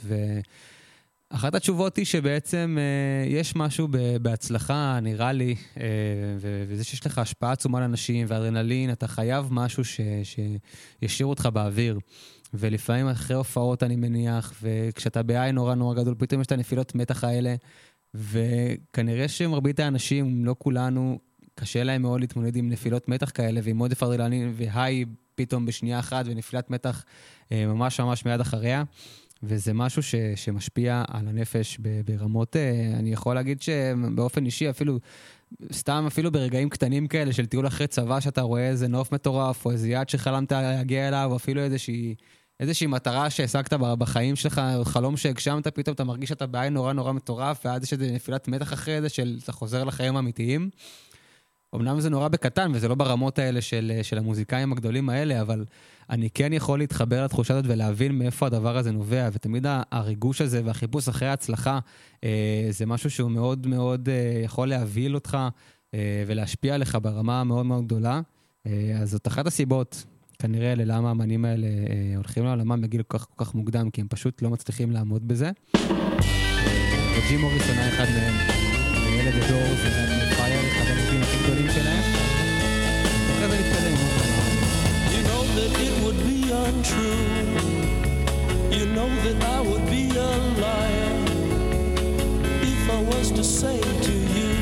ואחת 1.30 1.54
התשובות 1.54 1.96
היא 1.96 2.04
שבעצם 2.04 2.78
אה, 2.80 3.30
יש 3.30 3.56
משהו 3.56 3.88
בהצלחה, 4.22 4.98
נראה 5.02 5.32
לי, 5.32 5.54
אה, 5.80 5.84
וזה 6.68 6.84
שיש 6.84 7.06
לך 7.06 7.18
השפעה 7.18 7.52
עצומה 7.52 7.80
לאנשים 7.80 8.26
ואדרנלין, 8.28 8.92
אתה 8.92 9.08
חייב 9.08 9.48
משהו 9.50 9.84
ש- 9.84 10.00
שישאיר 11.02 11.26
אותך 11.26 11.48
באוויר. 11.52 11.98
ולפעמים 12.54 13.08
אחרי 13.08 13.36
הופעות, 13.36 13.82
אני 13.82 13.96
מניח, 13.96 14.52
וכשאתה 14.62 15.22
בעין 15.22 15.54
נורא 15.54 15.74
נורא 15.74 15.94
גדול, 15.94 16.14
פתאום 16.18 16.40
יש 16.40 16.46
את 16.46 16.52
הנפילות 16.52 16.94
מתח 16.94 17.24
האלה, 17.24 17.54
וכנראה 18.14 19.28
שמרבית 19.28 19.80
האנשים, 19.80 20.44
לא 20.44 20.56
כולנו, 20.58 21.18
קשה 21.54 21.84
להם 21.84 22.02
מאוד 22.02 22.20
להתמודד 22.20 22.56
עם 22.56 22.68
נפילות 22.68 23.08
מתח 23.08 23.30
כאלה, 23.34 23.60
ועם 23.64 23.78
עודף 23.78 24.02
אדרנלין 24.02 24.52
והיי 24.56 25.04
פתאום 25.34 25.66
בשנייה 25.66 25.98
אחת, 25.98 26.24
ונפילת 26.28 26.70
מתח 26.70 27.04
אה, 27.52 27.66
ממש 27.66 28.00
ממש 28.00 28.24
מיד 28.24 28.40
אחריה. 28.40 28.82
וזה 29.42 29.72
משהו 29.72 30.02
ש, 30.02 30.14
שמשפיע 30.36 31.04
על 31.08 31.28
הנפש 31.28 31.78
ברמות, 32.04 32.56
אה, 32.56 32.92
אני 32.98 33.12
יכול 33.12 33.34
להגיד 33.34 33.62
שבאופן 33.62 34.46
אישי, 34.46 34.70
אפילו, 34.70 34.98
סתם 35.72 36.04
אפילו 36.06 36.32
ברגעים 36.32 36.68
קטנים 36.68 37.06
כאלה 37.06 37.32
של 37.32 37.46
טיול 37.46 37.66
אחרי 37.66 37.86
צבא, 37.86 38.20
שאתה 38.20 38.40
רואה 38.40 38.68
איזה 38.68 38.88
נוף 38.88 39.12
מטורף, 39.12 39.66
או 39.66 39.70
איזה 39.70 39.88
יעד 39.88 40.08
שחלמת 40.08 40.52
להגיע 40.52 41.08
אליו, 41.08 41.28
או 41.30 41.36
אפילו 41.36 41.60
איזושהי, 41.60 42.14
איזושהי 42.60 42.86
מטרה 42.86 43.30
שהשגת 43.30 43.72
בחיים 43.72 44.36
שלך, 44.36 44.62
חלום 44.84 45.16
שהגשמת, 45.16 45.68
פתאום 45.68 45.94
אתה 45.94 46.04
מרגיש 46.04 46.28
שאתה 46.28 46.46
בעין 46.46 46.74
נורא 46.74 46.92
נורא 46.92 47.12
מטורף, 47.12 47.60
ואז 47.64 47.82
יש 47.82 47.92
איזו 47.92 48.04
נפילת 48.12 48.48
מתח 48.48 48.72
אחרי 48.72 49.00
זה, 49.00 49.08
של 49.08 49.38
אתה 49.42 49.52
חוזר 49.52 49.84
לחיים 49.84 50.16
האמיתיים. 50.16 50.70
אמנם 51.74 52.00
זה 52.00 52.10
נורא 52.10 52.28
בקטן, 52.28 52.72
וזה 52.74 52.88
לא 52.88 52.94
ברמות 52.94 53.38
האלה 53.38 53.60
של, 53.60 53.92
של 54.02 54.18
המוזיקאים 54.18 54.72
הגדולים 54.72 55.08
האלה, 55.08 55.40
אבל 55.40 55.64
אני 56.10 56.30
כן 56.30 56.52
יכול 56.52 56.78
להתחבר 56.78 57.24
לתחושה 57.24 57.54
הזאת 57.54 57.64
ולהבין 57.68 58.18
מאיפה 58.18 58.46
הדבר 58.46 58.76
הזה 58.76 58.92
נובע, 58.92 59.28
ותמיד 59.32 59.66
הריגוש 59.92 60.40
הזה 60.40 60.60
והחיפוש 60.64 61.08
אחרי 61.08 61.28
ההצלחה, 61.28 61.78
אה, 62.24 62.66
זה 62.70 62.86
משהו 62.86 63.10
שהוא 63.10 63.30
מאוד 63.30 63.66
מאוד 63.66 64.08
אה, 64.08 64.40
יכול 64.44 64.68
להבהיל 64.68 65.14
אותך 65.14 65.38
אה, 65.94 66.24
ולהשפיע 66.26 66.74
עליך 66.74 66.98
ברמה 67.02 67.44
מאוד 67.44 67.66
מאוד 67.66 67.84
גדולה. 67.84 68.20
אה, 68.66 68.98
אז 69.00 69.10
זאת 69.10 69.26
אחת 69.26 69.46
הסיבות, 69.46 70.04
כנראה, 70.38 70.74
ללמה 70.74 71.08
האמנים 71.08 71.44
האלה 71.44 71.66
אה, 71.66 72.16
הולכים 72.16 72.44
לעולמם 72.44 72.80
בגיל 72.80 73.02
כל 73.02 73.18
כך, 73.18 73.26
כל 73.36 73.44
כך 73.44 73.54
מוקדם, 73.54 73.90
כי 73.90 74.00
הם 74.00 74.06
פשוט 74.10 74.42
לא 74.42 74.50
מצליחים 74.50 74.90
לעמוד 74.90 75.28
בזה. 75.28 75.50
אה, 75.74 75.80
וג'ים 77.18 77.40
מוריסון 77.40 77.76
היה 77.76 77.88
אחד 77.88 78.04
מהם, 78.04 78.34
וילד 79.06 79.34
הדור 79.42 79.74
זה 79.82 80.15
Corinthians 81.46 81.76
International. 81.76 82.26
Por 83.26 83.36
causa 83.40 83.56
You 85.14 85.22
know 85.30 85.42
that 85.56 85.72
it 85.86 85.94
would 86.04 86.20
be 86.26 86.50
untrue. 86.50 87.26
You 88.70 88.86
know 88.86 89.08
that 89.24 89.44
I 89.44 89.60
would 89.60 89.86
be 89.86 90.10
a 90.10 90.32
liar 90.62 91.12
if 92.62 92.90
I 92.90 93.02
was 93.02 93.30
to 93.32 93.44
say 93.44 93.80
to 93.80 94.12
you, 94.36 94.52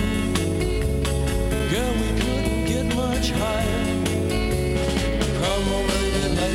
girl, 1.72 1.92
we 2.02 2.10
couldn't 2.20 2.64
get 2.66 2.86
much 2.94 3.30
higher. 3.30 3.84
Come 5.40 5.72
on, 5.76 5.86
baby, 5.88 6.36
lay 6.36 6.54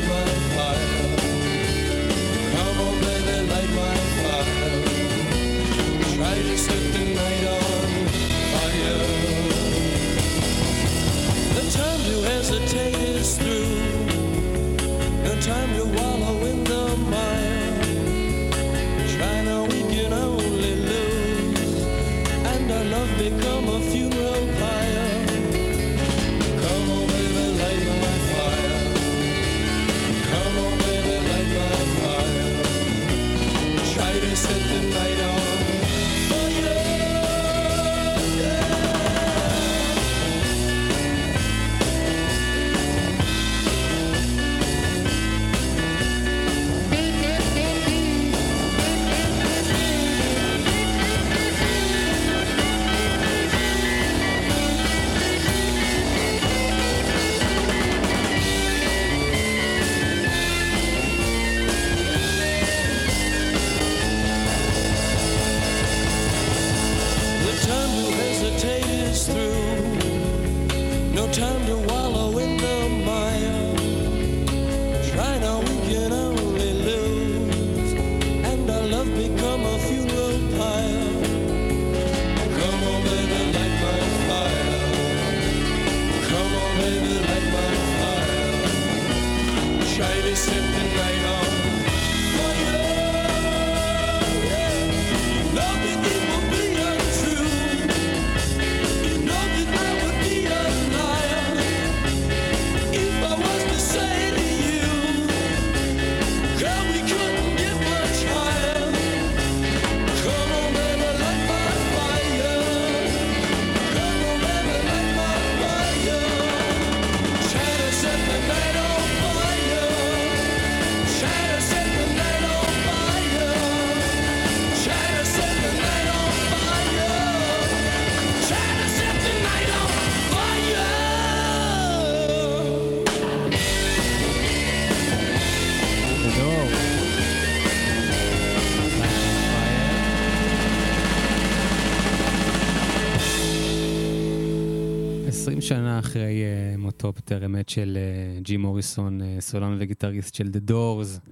מותו 147.10 147.22
בטרם 147.22 147.56
עת 147.56 147.70
של 147.70 147.98
אה, 147.98 148.42
ג'י 148.42 148.58
מוריסון, 148.58 149.22
אה, 149.22 149.38
סולן 149.40 149.76
וגיטריסט 149.80 150.36
של 150.36 150.48
The 150.48 150.72
Doors. 150.72 151.32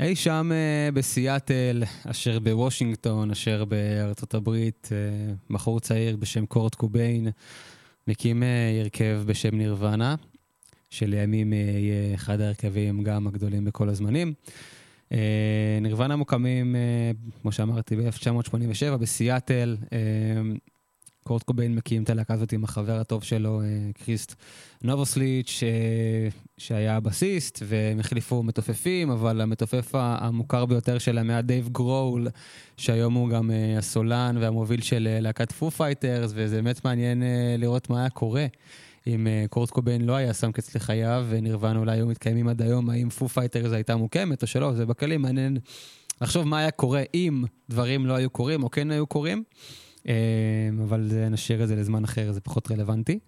אי 0.00 0.16
שם 0.16 0.50
אה, 0.52 0.90
בסיאטל, 0.92 1.82
אשר 2.06 2.38
בוושינגטון, 2.38 3.30
אשר 3.30 3.64
בארצות 3.64 4.34
הברית, 4.34 4.88
בחור 5.50 5.80
צעיר 5.80 6.16
בשם 6.16 6.46
קורט 6.46 6.74
קוביין, 6.74 7.28
מקים 8.08 8.42
הרכב 8.80 9.22
בשם 9.26 9.54
נירוונה, 9.54 10.14
שלימים 10.90 11.52
יהיה 11.52 12.14
אחד 12.14 12.40
ההרכבים 12.40 13.02
גם 13.02 13.26
הגדולים 13.26 13.64
בכל 13.64 13.88
הזמנים. 13.88 14.34
נירוונה 15.80 16.16
מוקמים, 16.16 16.76
כמו 17.42 17.52
שאמרתי, 17.52 17.96
ב-1987 17.96 18.96
בסיאטל. 18.96 19.76
אה, 21.24 21.28
קורט 21.28 21.42
קוביין 21.42 21.74
מקים 21.74 22.02
את 22.02 22.10
הלהקה 22.10 22.34
הזאת 22.34 22.52
עם 22.52 22.64
החבר 22.64 23.00
הטוב 23.00 23.24
שלו, 23.24 23.60
אה, 23.60 23.66
קריסט 24.04 24.34
נובוסליץ', 24.82 25.60
אה, 25.62 26.28
שהיה 26.58 26.96
הבסיסט, 26.96 27.62
והם 27.66 28.00
החליפו 28.00 28.42
מתופפים, 28.42 29.10
אבל 29.10 29.40
המתופף 29.40 29.90
המוכר 29.94 30.66
ביותר 30.66 30.98
שלהם 30.98 31.30
היה 31.30 31.42
דייב 31.42 31.68
גרול, 31.68 32.28
שהיום 32.76 33.14
הוא 33.14 33.28
גם 33.28 33.50
אה, 33.50 33.78
הסולן 33.78 34.36
והמוביל 34.40 34.80
של 34.80 35.08
אה, 35.10 35.20
להקת 35.20 35.52
פו 35.52 35.70
פייטרס, 35.70 36.32
וזה 36.34 36.56
באמת 36.56 36.84
מעניין 36.84 37.22
אה, 37.22 37.54
לראות 37.58 37.90
מה 37.90 38.00
היה 38.00 38.10
קורה. 38.10 38.46
אם 39.06 39.26
אה, 39.26 39.44
קורט 39.50 39.70
קוביין 39.70 40.04
לא 40.04 40.16
היה 40.16 40.34
שם 40.34 40.52
קץ 40.52 40.76
לחייו, 40.76 41.26
ונירוונה 41.28 41.78
אולי 41.78 41.92
היו 41.92 42.06
מתקיימים 42.06 42.48
עד 42.48 42.62
היום, 42.62 42.90
האם 42.90 43.10
פו 43.10 43.28
פייטרס 43.28 43.72
הייתה 43.72 43.96
מוקמת 43.96 44.42
או 44.42 44.46
שלא, 44.46 44.72
זה 44.72 44.86
בכלים, 44.86 45.22
מעניין 45.22 45.56
לחשוב 46.20 46.44
מה 46.44 46.58
היה 46.58 46.70
קורה 46.70 47.02
אם 47.14 47.44
דברים 47.68 48.06
לא 48.06 48.14
היו 48.14 48.30
קורים 48.30 48.62
או 48.62 48.70
כן 48.70 48.90
היו 48.90 49.06
קורים. 49.06 49.44
אה, 50.08 50.14
אבל 50.84 51.10
נשאיר 51.30 51.62
את 51.62 51.68
זה 51.68 51.76
לזמן 51.76 52.04
אחר, 52.04 52.32
זה 52.32 52.40
פחות 52.40 52.70
רלוונטי. 52.70 53.18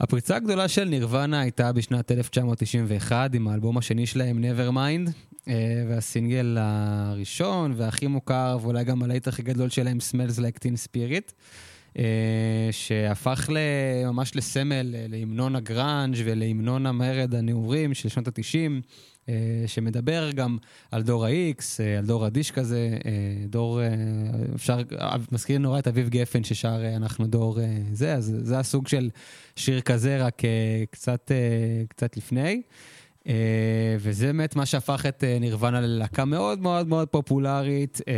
הפריצה 0.00 0.36
הגדולה 0.36 0.68
של 0.68 0.84
נירוונה 0.84 1.40
הייתה 1.40 1.72
בשנת 1.72 2.12
1991 2.12 3.34
עם 3.34 3.48
האלבום 3.48 3.78
השני 3.78 4.06
שלהם, 4.06 4.44
Nevermind, 4.44 5.10
אה, 5.48 5.84
והסינגל 5.88 6.56
הראשון 6.60 7.74
והכי 7.76 8.06
מוכר, 8.06 8.58
ואולי 8.62 8.84
גם 8.84 9.02
הלהיט 9.02 9.28
הכי 9.28 9.42
גדול 9.42 9.68
שלהם, 9.68 9.98
Smells 10.10 10.38
Like 10.38 10.58
Teen 10.58 10.88
Spirit, 10.88 11.32
שהפך 12.70 13.48
ל- 13.52 14.06
ממש 14.06 14.36
לסמל, 14.36 14.94
אה, 14.94 15.06
להמנון 15.08 15.56
הגראנג' 15.56 16.16
ולהמנון 16.24 16.86
המרד 16.86 17.34
הנעורים 17.34 17.94
של 17.94 18.08
שנות 18.08 18.28
ה-90. 18.28 18.82
שמדבר 19.66 20.30
גם 20.30 20.58
על 20.90 21.02
דור 21.02 21.26
ה-X, 21.26 21.62
אה, 21.80 21.98
על 21.98 22.06
דור 22.06 22.24
הדיש 22.24 22.50
כזה, 22.50 22.98
אה, 23.06 23.10
דור, 23.48 23.80
אה, 23.82 23.88
אפשר, 24.54 24.78
אה, 25.00 25.16
מזכיר 25.32 25.58
נורא 25.58 25.78
את 25.78 25.86
אביב 25.88 26.08
גפן 26.08 26.44
ששר 26.44 26.80
אה, 26.84 26.96
אנחנו 26.96 27.26
דור 27.26 27.60
אה, 27.60 27.66
זה, 27.92 28.14
אז 28.14 28.36
זה 28.42 28.58
הסוג 28.58 28.88
של 28.88 29.10
שיר 29.56 29.80
כזה, 29.80 30.24
רק 30.24 30.44
אה, 30.44 30.50
קצת, 30.90 31.32
אה, 31.34 31.36
קצת 31.88 32.16
לפני. 32.16 32.62
אה, 33.28 33.34
וזה 33.98 34.26
באמת 34.26 34.56
מה 34.56 34.66
שהפך 34.66 35.06
את 35.08 35.24
אה, 35.24 35.38
נירוונה 35.40 35.80
ללהקה 35.80 36.24
מאוד 36.24 36.58
מאוד 36.58 36.88
מאוד 36.88 37.08
פופולרית. 37.08 38.00
אה, 38.08 38.14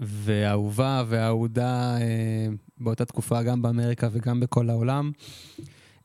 ואהובה 0.00 1.04
ואהודה 1.08 1.96
אה, 2.00 2.46
באותה 2.78 3.04
תקופה 3.04 3.42
גם 3.42 3.62
באמריקה 3.62 4.08
וגם 4.12 4.40
בכל 4.40 4.70
העולם. 4.70 5.10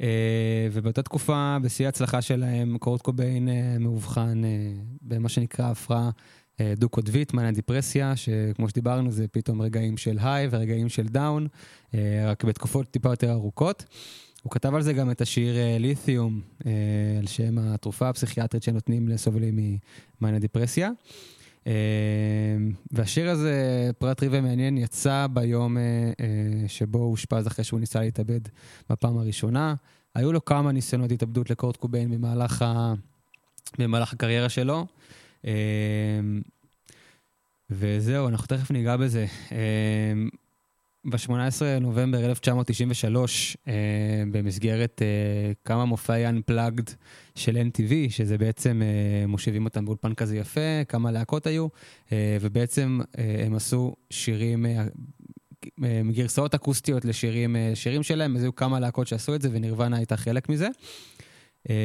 אה, 0.02 0.68
ובאותה 0.72 1.02
תקופה, 1.02 1.58
בשיא 1.62 1.86
ההצלחה 1.86 2.22
שלהם, 2.22 2.78
קורט 2.78 3.02
קוביין 3.02 3.50
אה, 3.50 3.78
מאובחן 3.80 4.46
אה, 4.46 4.50
במה 5.02 5.30
שנקרא 5.30 5.66
הפרעה 5.66 6.10
אה, 6.60 6.74
דו-קוטבית, 6.78 7.34
מאניה 7.34 7.52
דיפרסיה, 7.52 8.16
שכמו 8.16 8.70
שדיברנו 8.70 9.12
זה 9.12 9.28
פתאום 9.28 9.62
רגעים 9.62 9.98
של 9.98 10.18
היי 10.22 10.48
ורגעים 10.52 10.90
של 10.90 11.08
דאון, 11.08 11.48
אה, 11.94 12.24
רק 12.32 12.44
בתקופות 12.44 12.92
טיפה 12.92 13.10
יותר 13.10 13.32
ארוכות. 13.32 13.86
הוא 14.44 14.52
כתב 14.52 14.76
על 14.76 14.82
זה 14.82 14.94
גם 14.94 15.12
את 15.12 15.22
השיר 15.22 15.58
אה, 15.58 15.78
ליתיום, 15.80 16.42
אה, 16.66 16.72
על 17.20 17.28
שם 17.28 17.58
התרופה 17.58 18.10
הפסיכיאטרית 18.10 18.64
שנותנים 18.64 19.08
לסובלים 19.08 19.80
ממאניה 20.22 20.40
דיפרסיה. 20.40 20.92
אה, 21.67 21.74
והשיר 22.91 23.30
הזה, 23.30 23.89
פרט 23.97 24.17
טריוויה 24.17 24.41
מעניין, 24.41 24.78
יצא 24.78 25.28
ביום 25.34 25.78
אה, 25.78 25.84
אה, 26.19 26.67
שבו 26.67 27.00
הוא 27.00 27.12
אושפז 27.12 27.47
אחרי 27.47 27.65
שהוא 27.65 27.80
ניסה 27.80 28.00
להתאבד 28.00 28.39
בפעם 28.89 29.17
הראשונה. 29.17 29.76
היו 30.15 30.34
לו 30.34 30.45
כמה 30.45 30.71
ניסיונות 30.71 31.12
התאבדות 31.12 31.50
לקורט 31.50 31.78
קוביין 31.78 32.12
במהלך, 32.12 32.62
ה... 32.62 32.93
במהלך 33.78 34.13
הקריירה 34.13 34.50
שלו. 34.50 34.86
וזהו, 37.69 38.28
אנחנו 38.28 38.47
תכף 38.47 38.71
ניגע 38.71 38.97
בזה. 38.97 39.26
אה, 41.06 41.12
ב-18 41.12 41.64
לנובמבר 41.64 42.26
1993, 42.26 43.58
אה, 43.68 43.74
במסגרת 44.32 45.02
אה, 45.02 45.52
כמה 45.66 45.86
מופעי 45.86 46.24
Unplugged 46.28 46.92
של 47.36 47.58
NTV, 47.58 48.10
שזה 48.10 48.38
בעצם, 48.38 48.82
אה, 48.82 49.28
מושיבים 49.28 49.66
אותם 49.66 49.86
באולפן 49.86 50.14
כזה 50.14 50.38
יפה, 50.38 50.84
כמה 50.88 51.12
להקות 51.12 51.48
היו, 51.48 51.68
אה, 52.12 52.38
ובעצם 52.42 53.00
אה, 53.18 53.44
הם 53.46 53.56
עשו 53.56 53.96
שירים, 54.10 54.66
אה, 54.66 54.84
אה, 55.84 56.02
גרסאות 56.12 56.54
אקוסטיות 56.54 57.06
לשירים, 57.06 57.56
אה, 57.56 57.72
שירים 57.76 58.04
שלהם, 58.04 58.36
אז 58.36 58.44
היו 58.44 58.56
כמה 58.56 58.80
להקות 58.80 59.08
שעשו 59.08 59.36
את 59.36 59.42
זה, 59.42 59.50
ונירוונה 59.52 59.98
הייתה 59.98 60.18
חלק 60.18 60.50
מזה. 60.50 60.68
אה, 61.70 61.76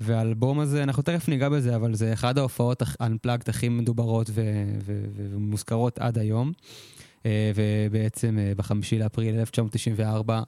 והאלבום 0.00 0.60
הזה, 0.60 0.82
אנחנו 0.82 1.02
תכף 1.02 1.28
ניגע 1.28 1.48
בזה, 1.48 1.76
אבל 1.76 1.94
זה 1.94 2.12
אחד 2.12 2.38
ההופעות 2.38 2.82
Unplugged 2.82 3.48
הכי 3.48 3.68
מדוברות 3.68 4.30
ומוזכרות 4.34 5.98
עד 5.98 6.18
היום. 6.18 6.52
אה, 7.26 7.52
ובעצם 7.54 8.38
אה, 8.38 8.52
בחמישי 8.56 8.98
לאפריל 8.98 9.38
1994, 9.38 10.42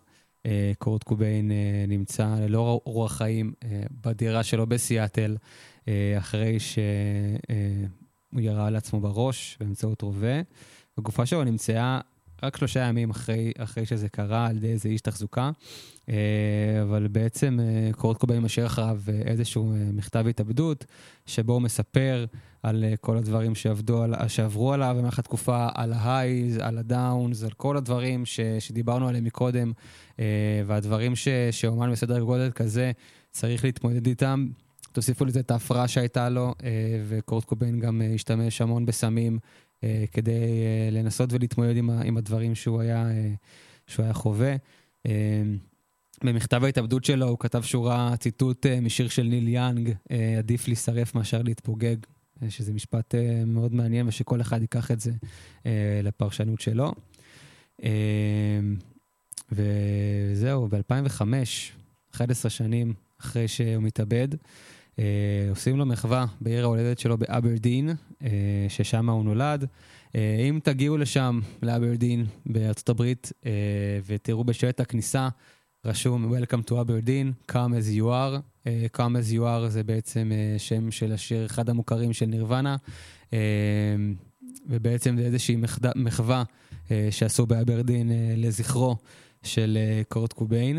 אה, 0.47 0.73
קורט 0.79 1.03
קוביין 1.03 1.51
נמצא 1.89 2.35
ללא 2.41 2.81
רוח 2.85 3.13
חיים 3.13 3.53
בדירה 4.05 4.43
שלו 4.43 4.67
בסיאטל, 4.67 5.37
אחרי 6.19 6.61
שהוא 6.61 8.41
ירה 8.41 8.71
לעצמו 8.71 9.01
בראש 9.01 9.57
באמצעות 9.61 10.03
רובה. 10.03 10.41
הגופה 10.99 11.27
שלו 11.27 11.45
נמצאה 11.45 12.01
רק 12.43 12.57
שלושה 12.57 12.81
ימים 12.81 13.11
אחרי, 13.11 13.53
אחרי 13.59 13.87
שזה 13.87 14.09
קרה 14.09 14.47
על 14.47 14.57
ידי 14.57 14.73
איזה 14.73 14.89
איש 14.89 15.01
תחזוקה, 15.01 15.51
אה, 16.09 16.15
אבל 16.83 17.09
בעצם 17.09 17.59
אה, 17.63 17.93
קורט 17.93 18.17
קוביין 18.17 18.43
משאיר 18.43 18.67
אחריו 18.67 18.99
אה, 19.09 19.23
איזשהו 19.27 19.75
מכתב 19.93 20.27
התאבדות, 20.29 20.85
שבו 21.27 21.53
הוא 21.53 21.63
מספר 21.63 22.25
על 22.63 22.85
כל 23.01 23.17
הדברים 23.17 23.55
שעבדו, 23.55 24.03
על, 24.03 24.29
שעברו 24.29 24.73
עליו 24.73 24.95
במהלך 24.99 25.19
התקופה, 25.19 25.69
על 25.75 25.93
ההייז, 25.93 26.59
על 26.59 26.79
הדאונס, 26.79 27.43
על 27.43 27.51
כל 27.51 27.77
הדברים 27.77 28.27
ש, 28.27 28.41
שדיברנו 28.59 29.09
עליהם 29.09 29.25
מקודם, 29.25 29.73
והדברים 30.67 31.17
ש, 31.17 31.29
שאומן 31.51 31.93
בסדר 31.93 32.21
גודל 32.21 32.51
כזה 32.51 32.93
צריך 33.31 33.65
להתמודד 33.65 34.07
איתם. 34.07 34.47
תוסיפו 34.93 35.25
לזה 35.25 35.41
את 35.41 35.51
ההפרעה 35.51 35.89
שהייתה 35.89 36.29
לו, 36.29 36.55
וקורט 37.09 37.45
קוביין 37.45 37.81
גם 37.81 38.03
השתמש 38.15 38.61
המון 38.61 38.87
בסמים 38.87 39.39
כדי 40.13 40.31
אה, 40.31 40.89
לנסות 40.93 41.33
ולהתמודד 41.33 41.77
עם, 41.77 41.91
עם 41.91 42.17
הדברים 42.17 42.55
שהוא 42.55 42.81
היה, 42.81 43.11
אה, 43.11 43.33
שהוא 43.87 44.05
היה 44.05 44.15
חווה. 44.15 44.57
אה, 45.07 45.43
במכתב 46.25 46.65
ההתאבדות 46.65 47.05
שלו 47.05 47.29
הוא 47.29 47.39
כתב 47.39 47.63
שורה, 47.63 48.17
ציטוט 48.17 48.67
אה, 48.67 48.81
משיר 48.81 49.09
של 49.09 49.23
ניל 49.23 49.49
יאנג, 49.49 49.93
אה, 50.11 50.35
עדיף 50.39 50.69
להישרף 50.69 51.15
מאשר 51.15 51.43
להתפוגג, 51.43 51.97
אה, 52.43 52.51
שזה 52.51 52.73
משפט 52.73 53.15
אה, 53.15 53.45
מאוד 53.47 53.75
מעניין 53.75 54.09
ושכל 54.09 54.41
אחד 54.41 54.61
ייקח 54.61 54.91
את 54.91 55.01
זה 55.01 55.13
אה, 55.67 56.01
לפרשנות 56.03 56.61
שלו. 56.61 56.93
אה, 57.85 57.91
וזהו, 59.53 60.69
ב-2005, 60.69 61.23
11 62.15 62.51
שנים 62.51 62.95
אחרי 63.21 63.49
שהוא 63.49 63.83
מתאבד, 63.83 64.29
אה, 64.99 65.05
עושים 65.51 65.77
לו 65.79 65.87
מחווה 65.87 66.27
בעיר 66.41 66.65
ההולדת 66.65 66.99
שלו 66.99 67.19
באברדין, 67.19 67.89
אה, 68.23 68.29
ששם 68.69 69.11
הוא 69.11 69.25
נולד. 69.25 69.67
אה, 70.15 70.47
אם 70.49 70.59
תגיעו 70.63 70.97
לשם, 70.97 71.41
לאברדין, 71.63 72.27
בארצות 72.47 72.89
הברית, 72.89 73.33
אה, 73.47 73.51
ותראו 74.07 74.45
בשלט 74.45 74.81
הכניסה, 74.81 75.29
רשום 75.85 76.35
Welcome 76.37 76.69
to 76.71 76.73
Aberdeen, 76.73 77.53
Come 77.53 77.55
as 77.55 77.99
you 77.99 78.05
are. 78.05 78.41
אה, 78.67 78.87
Come 78.97 79.01
as 79.31 79.35
you 79.35 79.41
are 79.41 79.69
זה 79.69 79.83
בעצם 79.83 80.33
אה, 80.35 80.59
שם 80.59 80.91
של 80.91 81.13
השיר, 81.13 81.47
אחד 81.47 81.69
המוכרים 81.71 82.13
של 82.13 82.27
נירוונה, 82.27 82.77
אה, 83.33 83.39
ובעצם 84.67 85.17
זה 85.17 85.23
איזושהי 85.23 85.57
מחד- 85.57 85.93
מחווה 85.97 86.43
אה, 86.91 87.09
שעשו 87.11 87.47
באברדין 87.47 88.11
אה, 88.11 88.35
לזכרו 88.37 88.97
של 89.43 89.79
אה, 89.81 90.03
קורט 90.09 90.33
קוביין. 90.33 90.79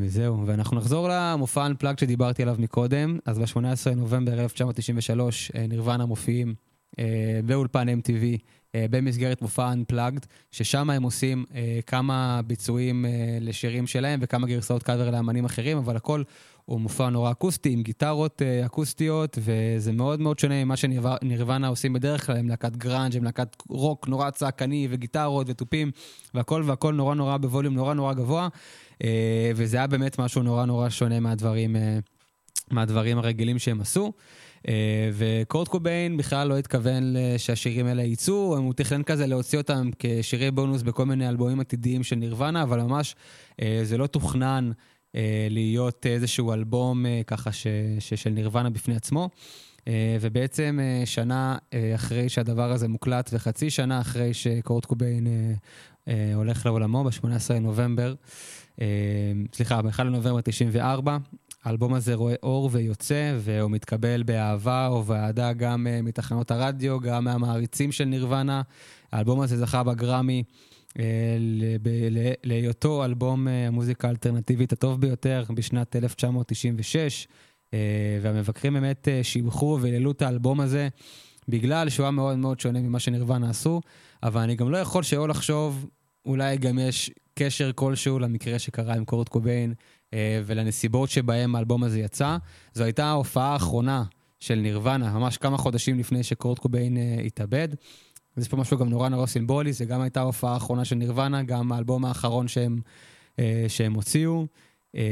וזהו, 0.00 0.46
ואנחנו 0.46 0.76
נחזור 0.76 1.08
למופע 1.10 1.68
Unplugged 1.68 2.00
שדיברתי 2.00 2.42
עליו 2.42 2.56
מקודם. 2.58 3.18
אז 3.26 3.38
ב-18 3.38 3.90
לנובמבר 3.90 4.40
1993 4.40 5.52
אה, 5.54 5.66
נירוונה 5.66 6.06
מופיעים 6.06 6.54
אה, 6.98 7.40
באולפן 7.46 7.88
MTV 7.88 8.24
אה, 8.67 8.67
במסגרת 8.76 9.42
מופע 9.42 9.72
Unplugged, 9.72 10.26
ששם 10.50 10.90
הם 10.90 11.02
עושים 11.02 11.44
אה, 11.54 11.78
כמה 11.86 12.40
ביצועים 12.46 13.04
אה, 13.06 13.38
לשירים 13.40 13.86
שלהם 13.86 14.20
וכמה 14.22 14.46
גרסאות 14.46 14.82
קאבר 14.82 15.10
לאמנים 15.10 15.44
אחרים, 15.44 15.78
אבל 15.78 15.96
הכל 15.96 16.22
הוא 16.68 16.80
מופע 16.80 17.08
נורא 17.10 17.30
אקוסטי, 17.30 17.70
עם 17.72 17.82
גיטרות 17.82 18.42
אה, 18.42 18.66
אקוסטיות, 18.66 19.38
וזה 19.40 19.92
מאוד 19.92 20.20
מאוד 20.20 20.38
שונה 20.38 20.64
ממה 20.64 20.76
שנירוונה 20.76 21.68
עושים 21.68 21.92
בדרך 21.92 22.26
כלל, 22.26 22.36
הם 22.36 22.48
להקת 22.48 22.76
גראנג', 22.76 23.16
הם 23.16 23.24
להקת 23.24 23.56
רוק 23.68 24.08
נורא 24.08 24.30
צעקני, 24.30 24.88
וגיטרות 24.90 25.46
ותופים, 25.50 25.90
והכל 26.34 26.62
והכל 26.66 26.94
נורא 26.94 27.14
נורא 27.14 27.36
בווליום 27.36 27.74
נורא 27.74 27.94
נורא 27.94 28.14
גבוה, 28.14 28.48
אה, 29.04 29.50
וזה 29.54 29.76
היה 29.76 29.86
באמת 29.86 30.18
משהו 30.18 30.42
נורא 30.42 30.64
נורא 30.64 30.88
שונה 30.88 31.20
מהדברים, 31.20 31.76
אה, 31.76 31.98
מהדברים 32.70 33.18
הרגילים 33.18 33.58
שהם 33.58 33.80
עשו. 33.80 34.12
אה, 34.68 35.10
וקורט 35.12 35.68
קוביין 35.68 36.16
בכלל 36.16 36.48
לא 36.48 36.58
התכוון 36.58 37.14
שהשירים 37.36 37.86
האלה 37.86 38.02
יצאו, 38.02 38.56
הוא 38.56 38.74
תכנן 38.74 39.02
כזה 39.02 39.26
להוציא 39.26 39.58
אותם 39.58 39.90
כשירי 39.98 40.50
בונוס 40.50 40.82
בכל 40.82 41.06
מיני 41.06 41.28
אלבומים 41.28 41.60
עתידיים 41.60 42.02
של 42.02 42.16
נירוונה, 42.16 42.62
אבל 42.62 42.82
ממש 42.82 43.16
אה, 43.62 43.80
זה 43.82 43.98
לא 43.98 44.06
תוכנן 44.06 44.70
אה, 45.14 45.46
להיות 45.50 46.06
איזשהו 46.06 46.52
אלבום 46.52 47.04
ככה 47.26 47.52
ש, 47.52 47.66
של 47.98 48.30
נירוונה 48.30 48.70
בפני 48.70 48.96
עצמו. 48.96 49.28
ובעצם 50.20 50.78
שנה 51.04 51.56
אחרי 51.94 52.28
שהדבר 52.28 52.72
הזה 52.72 52.88
מוקלט 52.88 53.30
וחצי 53.32 53.70
שנה 53.70 54.00
אחרי 54.00 54.34
שקורט 54.34 54.84
קוביין 54.84 55.26
הולך 56.34 56.66
לעולמו, 56.66 57.04
ב-18 57.04 57.54
לנובמבר, 57.54 58.14
סליחה, 59.52 59.82
ב-1 59.82 60.02
לנובמבר 60.02 60.40
94, 60.40 61.18
האלבום 61.64 61.94
הזה 61.94 62.14
רואה 62.14 62.34
אור 62.42 62.68
ויוצא, 62.72 63.36
והוא 63.38 63.70
מתקבל 63.70 64.22
באהבה 64.22 64.90
ובאהדה 64.92 65.52
גם 65.52 65.86
אה, 65.86 66.02
מתחנות 66.02 66.50
הרדיו, 66.50 67.00
גם 67.00 67.24
מהמעריצים 67.24 67.92
של 67.92 68.04
נירוונה. 68.04 68.62
האלבום 69.12 69.40
הזה 69.40 69.58
זכה 69.58 69.82
בגרמי 69.82 70.42
ל- 72.10 72.32
להיותו 72.44 73.04
אלבום 73.04 73.48
אה, 73.48 73.66
המוזיקה 73.66 74.08
האלטרנטיבית 74.08 74.72
הטוב 74.72 75.00
ביותר 75.00 75.44
בשנת 75.54 75.96
1996, 75.96 77.28
אה, 77.74 77.78
והמבקרים 78.22 78.72
באמת 78.74 79.08
אה, 79.08 79.20
שיבחו 79.24 79.78
והעלו 79.80 80.10
את 80.10 80.22
האלבום 80.22 80.60
הזה. 80.60 80.88
בגלל 81.48 81.88
שהוא 81.88 82.04
היה 82.04 82.10
מאוד 82.10 82.38
מאוד 82.38 82.60
שונה 82.60 82.80
ממה 82.80 82.98
שנירוונה 82.98 83.50
עשו, 83.50 83.80
אבל 84.22 84.40
אני 84.40 84.54
גם 84.56 84.70
לא 84.70 84.76
יכול 84.76 85.02
שלא 85.02 85.28
לחשוב, 85.28 85.86
אולי 86.26 86.56
גם 86.56 86.78
יש 86.78 87.10
קשר 87.34 87.70
כלשהו 87.74 88.18
למקרה 88.18 88.58
שקרה 88.58 88.94
עם 88.94 89.04
קורט 89.04 89.28
קוביין 89.28 89.74
ולנסיבות 90.14 91.10
שבהם 91.10 91.56
האלבום 91.56 91.84
הזה 91.84 92.00
יצא. 92.00 92.36
זו 92.74 92.84
הייתה 92.84 93.06
ההופעה 93.06 93.52
האחרונה 93.52 94.04
של 94.40 94.54
נירוונה, 94.54 95.12
ממש 95.12 95.36
כמה 95.36 95.56
חודשים 95.56 95.98
לפני 95.98 96.22
שקורט 96.22 96.58
קוביין 96.58 96.96
אה, 96.96 97.16
התאבד. 97.26 97.68
יש 98.36 98.48
פה 98.48 98.56
משהו 98.56 98.78
גם 98.78 98.88
נורא 98.88 99.08
נורא 99.08 99.26
סימבולי, 99.26 99.72
זה 99.72 99.84
גם 99.84 100.00
הייתה 100.00 100.20
ההופעה 100.20 100.54
האחרונה 100.54 100.84
של 100.84 100.96
נירוונה, 100.96 101.42
גם 101.42 101.72
האלבום 101.72 102.04
האחרון 102.04 102.48
שהם, 102.48 102.80
אה, 103.38 103.64
שהם 103.68 103.94
הוציאו. 103.94 104.46
אה, 104.96 105.02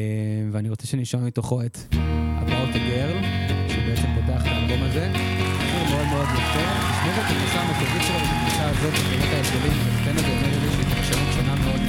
ואני 0.52 0.70
רוצה 0.70 0.86
שנשמע 0.86 1.20
מתוכו 1.20 1.62
את 1.62 1.78
About 1.92 2.74
a 2.74 2.76
Girl, 2.76 3.24
שבעצם 3.68 4.08
פותח 4.14 4.42
את 4.42 4.46
האלבום 4.46 4.82
הזה. 4.82 5.12
שיר 5.14 5.84
מאוד 5.90 6.06
מאוד 6.06 6.26
יפה, 6.26 6.66
תשמעו 6.92 7.20
את 7.20 7.30
הגרסה 7.30 7.60
המקורית 7.60 8.02
שלו 8.02 8.16
ואת 8.16 8.28
הגרסה 8.30 8.70
הזאת, 8.70 8.94
ובאמת 8.94 9.34
ההבדלים, 9.34 9.72
ותן 10.02 10.16
לזה 10.16 10.22
באמת 10.22 10.62
איזושהי 10.62 10.84
פרשנות 10.84 11.32
שונה 11.34 11.54
מאוד 11.54 11.85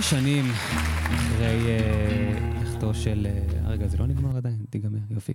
אה, 0.00 0.04
שנים 0.04 0.44
אחרי 1.14 1.66
אה, 1.68 2.60
לכתו 2.62 2.94
של... 2.94 3.26
אה, 3.30 3.70
רגע, 3.70 3.86
זה 3.86 3.98
לא 3.98 4.06
נגמר 4.06 4.36
עדיין? 4.36 4.56
תיגמר, 4.70 4.98
יופי. 5.10 5.32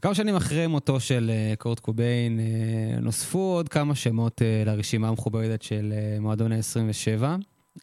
כמה 0.00 0.14
שנים 0.14 0.36
אחרי 0.36 0.66
מותו 0.66 1.00
של 1.00 1.30
אה, 1.34 1.54
קורט 1.58 1.80
קוביין, 1.80 2.40
אה, 2.40 3.00
נוספו 3.00 3.38
עוד 3.38 3.68
כמה 3.68 3.94
שמות 3.94 4.42
אה, 4.42 4.62
לרשימה 4.66 5.08
המכובדת 5.08 5.62
של 5.62 5.92
אה, 5.96 6.20
מועדון 6.20 6.52
ה-27. 6.52 7.22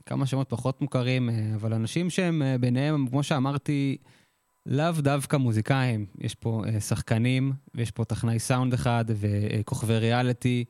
כמה 0.05 0.25
שמות 0.25 0.49
פחות 0.49 0.81
מוכרים, 0.81 1.29
אה, 1.29 1.51
אבל 1.55 1.73
אנשים 1.73 2.09
שהם 2.09 2.41
אה, 2.41 2.57
ביניהם, 2.57 3.07
כמו 3.07 3.23
שאמרתי, 3.23 3.97
לאו 4.65 4.91
דווקא 4.99 5.37
מוזיקאים. 5.37 6.05
יש 6.21 6.35
פה 6.35 6.63
אה, 6.67 6.79
שחקנים, 6.79 7.53
ויש 7.75 7.91
פה 7.91 8.05
טכנאי 8.05 8.39
סאונד 8.39 8.73
אחד, 8.73 9.05
וכוכבי 9.07 9.97
ריאליטי, 9.97 10.65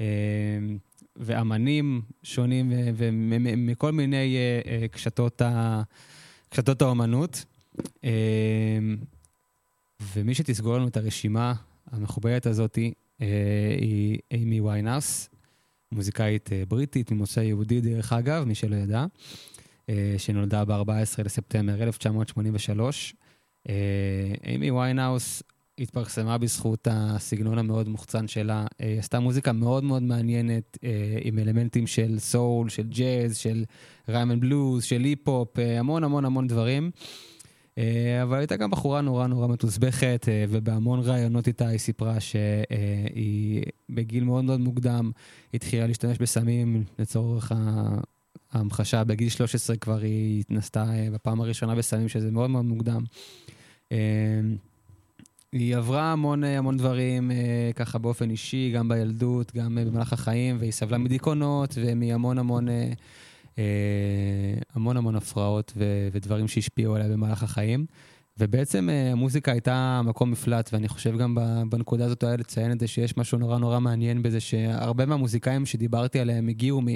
אה, 0.00 0.06
ואמנים 1.16 2.02
שונים, 2.22 2.72
ומכל 2.96 3.92
מיני 3.92 4.36
אה, 4.36 4.60
אה, 4.72 4.88
קשתות, 4.88 5.42
קשתות 6.48 6.82
האומנות. 6.82 7.44
אה, 8.04 8.10
ומי 10.14 10.34
שתסגור 10.34 10.76
לנו 10.76 10.88
את 10.88 10.96
הרשימה 10.96 11.54
המכובדת 11.90 12.46
הזאת 12.46 12.78
היא 13.80 14.18
איימי 14.30 14.60
ויינהאוס, 14.60 15.28
מוזיקאית 15.92 16.50
בריטית 16.68 17.10
ממוצא 17.10 17.40
יהודי 17.40 17.80
דרך 17.80 18.12
אגב, 18.12 18.44
מי 18.44 18.54
שלא 18.54 18.76
ידע, 18.76 19.06
שנולדה 20.18 20.64
ב-14 20.64 21.22
לספטמבר 21.24 21.82
1983. 21.82 23.14
אה, 23.68 23.74
איימי 24.44 24.70
ויינהאוס 24.70 25.42
התפרסמה 25.78 26.38
בזכות 26.38 26.88
הסגנון 26.90 27.58
המאוד 27.58 27.88
מוחצן 27.88 28.28
שלה. 28.28 28.66
אה, 28.80 28.86
היא 28.86 28.98
עשתה 28.98 29.20
מוזיקה 29.20 29.52
מאוד 29.52 29.84
מאוד 29.84 30.02
מעניינת, 30.02 30.78
אה, 30.84 31.18
עם 31.22 31.38
אלמנטים 31.38 31.86
של 31.86 32.18
סול, 32.18 32.68
של 32.68 32.82
ג'אז, 32.82 33.36
של 33.36 33.64
ריימן 34.08 34.40
בלוז, 34.40 34.84
של 34.84 35.00
היפ-הופ, 35.00 35.58
אה, 35.58 35.78
המון 35.78 36.04
המון 36.04 36.24
המון 36.24 36.46
דברים. 36.46 36.90
אבל 38.22 38.38
הייתה 38.38 38.56
גם 38.56 38.70
בחורה 38.70 39.00
נורא 39.00 39.26
נורא 39.26 39.46
מתוסבכת, 39.46 40.26
ובהמון 40.48 41.00
ראיונות 41.02 41.48
איתה 41.48 41.68
היא 41.68 41.78
סיפרה 41.78 42.20
שהיא 42.20 43.62
בגיל 43.90 44.24
מאוד 44.24 44.44
מאוד 44.44 44.60
מוקדם 44.60 45.10
התחילה 45.54 45.86
להשתמש 45.86 46.18
בסמים 46.18 46.84
לצורך 46.98 47.52
ההמחשה. 48.52 49.04
בגיל 49.04 49.28
13 49.28 49.76
כבר 49.76 49.98
היא 49.98 50.40
התנסתה 50.40 50.84
בפעם 51.12 51.40
הראשונה 51.40 51.74
בסמים, 51.74 52.08
שזה 52.08 52.30
מאוד 52.30 52.50
מאוד 52.50 52.64
מוקדם. 52.64 53.04
היא 55.54 55.76
עברה 55.76 56.12
המון 56.12 56.44
אה, 56.44 56.58
המון 56.58 56.76
דברים 56.76 57.30
אה, 57.30 57.70
ככה 57.74 57.98
באופן 57.98 58.30
אישי, 58.30 58.72
גם 58.74 58.88
בילדות, 58.88 59.52
גם 59.56 59.78
אה, 59.78 59.84
במהלך 59.84 60.12
החיים, 60.12 60.56
והיא 60.60 60.72
סבלה 60.72 60.98
מדיכאונות 60.98 61.74
ומהמון 61.80 62.38
המון... 62.38 62.68
המון 64.74 64.96
המון 64.96 65.16
הפרעות 65.16 65.72
ו- 65.76 66.08
ודברים 66.12 66.48
שהשפיעו 66.48 66.94
עליה 66.94 67.08
במהלך 67.08 67.42
החיים. 67.42 67.86
ובעצם 68.38 68.88
המוזיקה 69.12 69.52
הייתה 69.52 70.00
מקום 70.04 70.30
מפלט, 70.30 70.70
ואני 70.72 70.88
חושב 70.88 71.18
גם 71.18 71.36
בנקודה 71.68 72.04
הזאת 72.04 72.22
היה 72.22 72.36
לציין 72.36 72.72
את 72.72 72.80
זה 72.80 72.86
שיש 72.86 73.16
משהו 73.16 73.38
נורא 73.38 73.58
נורא 73.58 73.80
מעניין 73.80 74.22
בזה, 74.22 74.40
שהרבה 74.40 75.06
מהמוזיקאים 75.06 75.66
שדיברתי 75.66 76.20
עליהם 76.20 76.48
הגיעו 76.48 76.80
מ... 76.80 76.86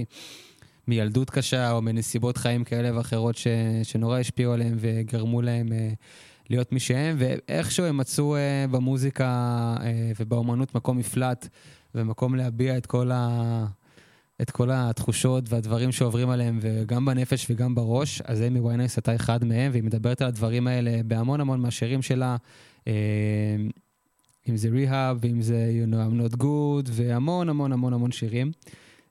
מילדות 0.88 1.30
קשה 1.30 1.70
או 1.70 1.82
מנסיבות 1.82 2.36
חיים 2.36 2.64
כאלה 2.64 2.96
ואחרות 2.96 3.36
ש... 3.36 3.46
שנורא 3.82 4.18
השפיעו 4.18 4.52
עליהם 4.52 4.76
וגרמו 4.80 5.42
להם 5.42 5.72
אה, 5.72 5.90
להיות 6.50 6.72
מי 6.72 6.80
שהם, 6.80 7.16
ואיכשהו 7.18 7.84
הם 7.84 7.96
מצאו 7.96 8.36
אה, 8.36 8.64
במוזיקה 8.70 9.26
אה, 9.82 10.12
ובאומנות 10.20 10.74
מקום 10.74 10.98
מפלט 10.98 11.48
ומקום 11.94 12.34
להביע 12.34 12.76
את 12.76 12.86
כל 12.86 13.10
ה... 13.12 13.66
את 14.42 14.50
כל 14.50 14.70
התחושות 14.72 15.44
והדברים 15.48 15.92
שעוברים 15.92 16.30
עליהם, 16.30 16.58
וגם 16.60 17.04
בנפש 17.04 17.46
וגם 17.50 17.74
בראש. 17.74 18.22
אז 18.24 18.42
אמי 18.42 18.60
ויינס 18.60 18.96
הייתה 18.96 19.14
אחד 19.14 19.44
מהם, 19.44 19.70
והיא 19.72 19.82
מדברת 19.82 20.22
על 20.22 20.28
הדברים 20.28 20.66
האלה 20.66 21.00
בהמון 21.06 21.40
המון 21.40 21.60
מהשירים 21.60 22.02
שלה, 22.02 22.36
אה, 22.88 22.92
אם 24.48 24.56
זה 24.56 24.68
ריהאב, 24.68 25.18
ואם 25.20 25.42
זה 25.42 25.70
You 25.82 25.92
know 25.92 25.96
I'm 25.96 26.32
not 26.32 26.36
good, 26.36 26.90
והמון 26.92 27.48
המון 27.48 27.72
המון 27.72 27.92
המון 27.92 28.12
שירים. 28.12 28.52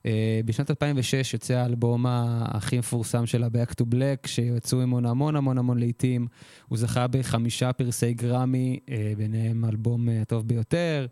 אה, 0.07 0.39
בשנת 0.45 0.69
2006 0.69 1.33
יוצא 1.33 1.53
האלבום 1.53 2.05
הכי 2.07 2.77
מפורסם 2.79 3.25
שלה, 3.25 3.47
Back 3.47 3.71
to 3.71 3.83
Black, 3.93 4.27
שיצאו 4.27 4.87
ממנו 4.87 5.09
המון 5.09 5.35
המון 5.35 5.57
המון 5.57 5.77
לעיתים. 5.77 6.27
הוא 6.67 6.77
זכה 6.77 7.07
בחמישה 7.07 7.73
פרסי 7.73 8.13
גרמי, 8.13 8.79
אה, 8.89 9.13
ביניהם 9.17 9.65
האלבום 9.65 10.09
אה, 10.09 10.21
הטוב 10.21 10.47
ביותר, 10.47 11.07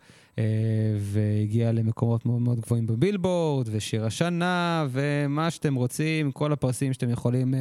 והגיע 0.98 1.72
למקומות 1.72 2.26
מאוד 2.26 2.40
מאוד 2.40 2.60
גבוהים 2.60 2.86
בבילבורד, 2.86 3.68
ושיר 3.72 4.06
השנה, 4.06 4.86
ומה 4.90 5.50
שאתם 5.50 5.74
רוצים, 5.74 6.32
כל 6.32 6.52
הפרסים 6.52 6.92
שאתם 6.92 7.10
יכולים 7.10 7.54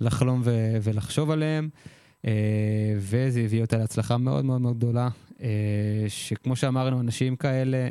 לחלום 0.00 0.42
ולחשוב 0.82 1.30
עליהם. 1.30 1.68
וזה 2.98 3.40
הביא 3.40 3.60
אותה 3.62 3.76
להצלחה 3.76 4.18
מאוד 4.18 4.44
מאוד 4.44 4.60
מאוד 4.60 4.76
גדולה, 4.76 5.08
שכמו 6.08 6.56
שאמרנו, 6.56 7.00
אנשים 7.00 7.36
כאלה, 7.36 7.88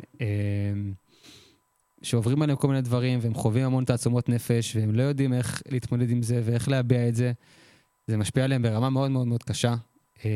שעוברים 2.02 2.42
עליהם 2.42 2.58
כל 2.58 2.68
מיני 2.68 2.80
דברים, 2.80 3.18
והם 3.22 3.34
חווים 3.34 3.64
המון 3.64 3.84
תעצומות 3.84 4.28
נפש, 4.28 4.76
והם 4.76 4.94
לא 4.94 5.02
יודעים 5.02 5.32
איך 5.32 5.62
להתמודד 5.68 6.10
עם 6.10 6.22
זה 6.22 6.40
ואיך 6.44 6.68
להביע 6.68 7.08
את 7.08 7.14
זה. 7.14 7.32
זה 8.06 8.16
משפיע 8.16 8.44
עליהם 8.44 8.62
ברמה 8.62 8.90
מאוד 8.90 9.10
מאוד 9.10 9.26
מאוד 9.26 9.42
קשה. 9.42 9.74
אה, 10.24 10.30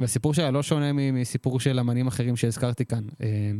והסיפור 0.00 0.34
שלה 0.34 0.50
לא 0.50 0.62
שונה 0.62 0.92
מסיפור 0.92 1.60
של 1.60 1.78
אמנים 1.78 2.06
אחרים 2.06 2.36
שהזכרתי 2.36 2.84
כאן. 2.84 3.04
אה, 3.22 3.50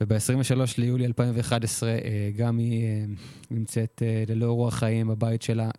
וב-23 0.00 0.74
ליולי 0.78 1.06
2011 1.06 1.90
אה, 1.90 1.96
גם 2.36 2.58
היא 2.58 2.84
אה, 2.84 3.04
נמצאת 3.50 4.02
אה, 4.04 4.24
ללא 4.28 4.52
רוח 4.52 4.74
חיים 4.74 5.08
בבית 5.08 5.42
שלה 5.42 5.70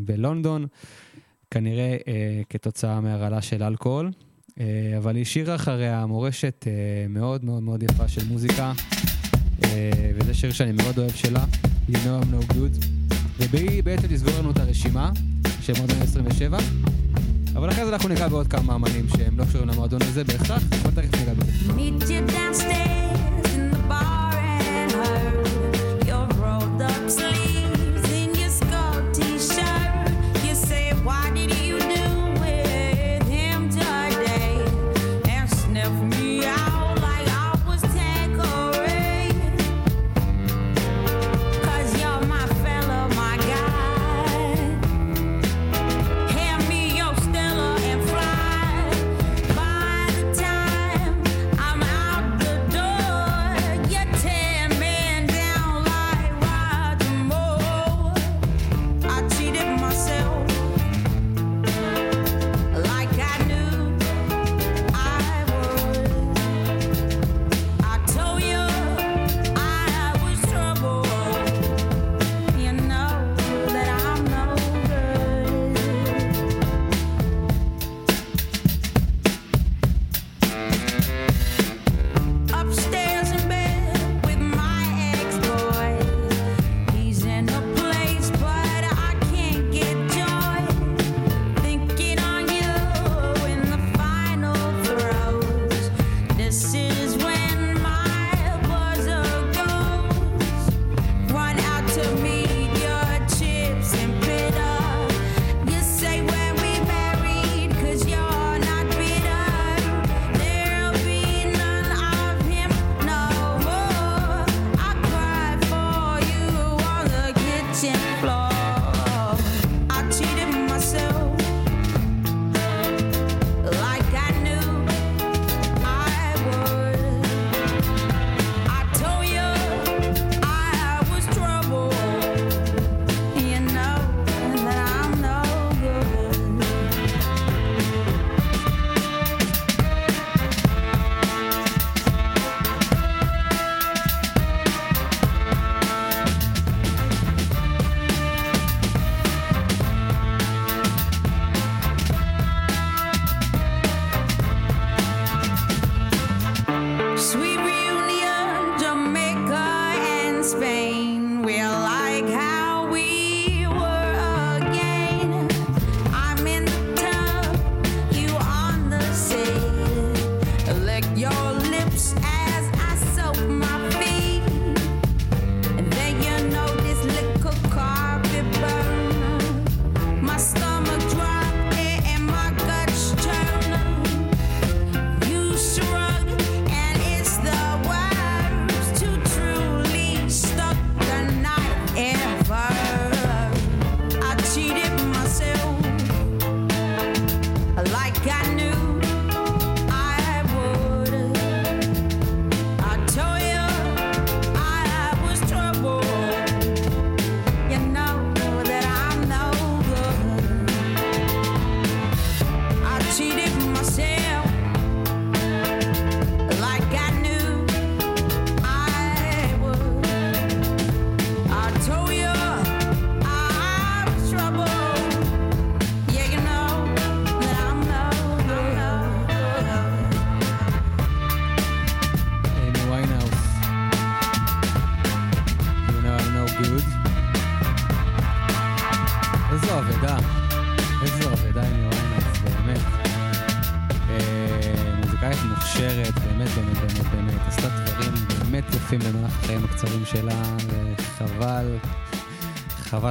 בלונדון, 0.00 0.66
כנראה 1.50 1.96
אה, 2.08 2.42
כתוצאה 2.48 3.00
מהרעלה 3.00 3.42
של 3.42 3.62
אלכוהול. 3.62 4.10
אבל 4.98 5.14
היא 5.14 5.22
השאירה 5.22 5.54
אחריה 5.54 6.06
מורשת 6.06 6.66
מאוד 7.08 7.44
מאוד 7.44 7.62
מאוד 7.62 7.82
יפה 7.82 8.08
של 8.08 8.28
מוזיקה, 8.28 8.72
וזה 10.18 10.34
שיר 10.34 10.52
שאני 10.52 10.72
מאוד 10.72 10.98
אוהב 10.98 11.14
שלה, 11.14 11.44
You 11.90 11.94
know 11.94 11.96
I'm 11.96 12.50
no 12.50 12.52
good, 12.54 12.86
והיא 13.50 13.82
בעצם 13.82 14.06
תסגור 14.06 14.38
לנו 14.38 14.50
את 14.50 14.58
הרשימה 14.58 15.10
של 15.60 15.72
מועדון 15.78 16.02
27, 16.02 16.58
אבל 17.54 17.70
אחרי 17.70 17.84
זה 17.84 17.92
אנחנו 17.92 18.08
ניגע 18.08 18.28
בעוד 18.28 18.46
כמה 18.46 18.74
אמנים 18.74 19.06
שהם 19.16 19.38
לא 19.38 19.44
קשורים 19.44 19.68
למועדון 19.68 20.02
הזה 20.02 20.24
בהכרח, 20.24 20.62
אבל 20.82 20.90
תכף 21.02 21.18
ניגע 21.18 21.34
בזה. 21.34 23.11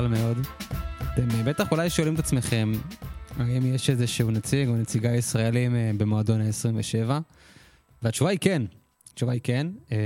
חבל 0.01 0.09
מאוד. 0.09 0.37
אתם 0.97 1.27
אה, 1.31 1.43
בטח 1.43 1.71
אולי 1.71 1.89
שואלים 1.89 2.13
את 2.13 2.19
עצמכם, 2.19 2.71
האם 3.37 3.75
יש 3.75 3.89
איזשהו 3.89 4.31
נציג 4.31 4.69
או 4.69 4.75
נציגה 4.75 5.15
ישראלים 5.15 5.75
אה, 5.75 5.91
במועדון 5.97 6.41
ה-27? 6.41 7.09
והתשובה 8.01 8.29
היא 8.29 8.39
כן. 8.41 8.61
התשובה 9.13 9.31
היא 9.31 9.41
כן. 9.43 9.67
אה, 9.91 9.97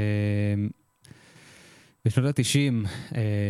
בשנות 2.06 2.40
ה-90, 2.40 2.88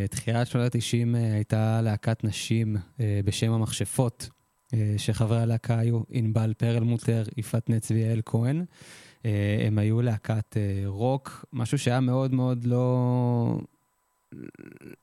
תחילת 0.10 0.48
שנות 0.48 0.76
ה-90 0.76 1.18
הייתה 1.34 1.82
להקת 1.82 2.24
נשים 2.24 2.76
בשם 3.26 3.52
המכשפות, 3.52 4.30
שחברי 4.98 5.40
הלהקה 5.42 5.80
היו 5.80 6.02
ענבל 6.10 6.54
פרלמוטר, 6.58 7.24
יפעת 7.38 7.70
נץ 7.70 7.92
ויעל 7.92 8.22
כהן. 8.26 8.66
הם 9.68 9.78
היו 9.78 10.02
להקת 10.02 10.58
רוק, 10.86 11.46
משהו 11.54 11.78
שהיה 11.78 12.00
מאוד 12.00 12.34
מאוד 12.34 12.64
לא... 12.64 13.58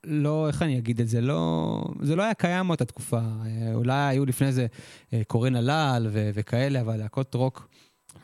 לא, 0.03 0.47
איך 0.47 0.61
אני 0.61 0.77
אגיד 0.77 1.01
את 1.01 1.07
זה? 1.07 1.21
לא, 1.21 1.83
זה 2.01 2.15
לא 2.15 2.23
היה 2.23 2.33
קיים 2.33 2.67
באותה 2.67 2.85
תקופה. 2.85 3.19
אה, 3.45 3.73
אולי 3.73 3.93
היו 3.93 4.25
לפני 4.25 4.51
זה 4.51 4.67
אה, 5.13 5.21
קורן 5.27 5.55
הלל 5.55 6.07
ו- 6.11 6.29
וכאלה, 6.33 6.81
אבל 6.81 6.97
להקות 6.97 7.35
רוק 7.35 7.69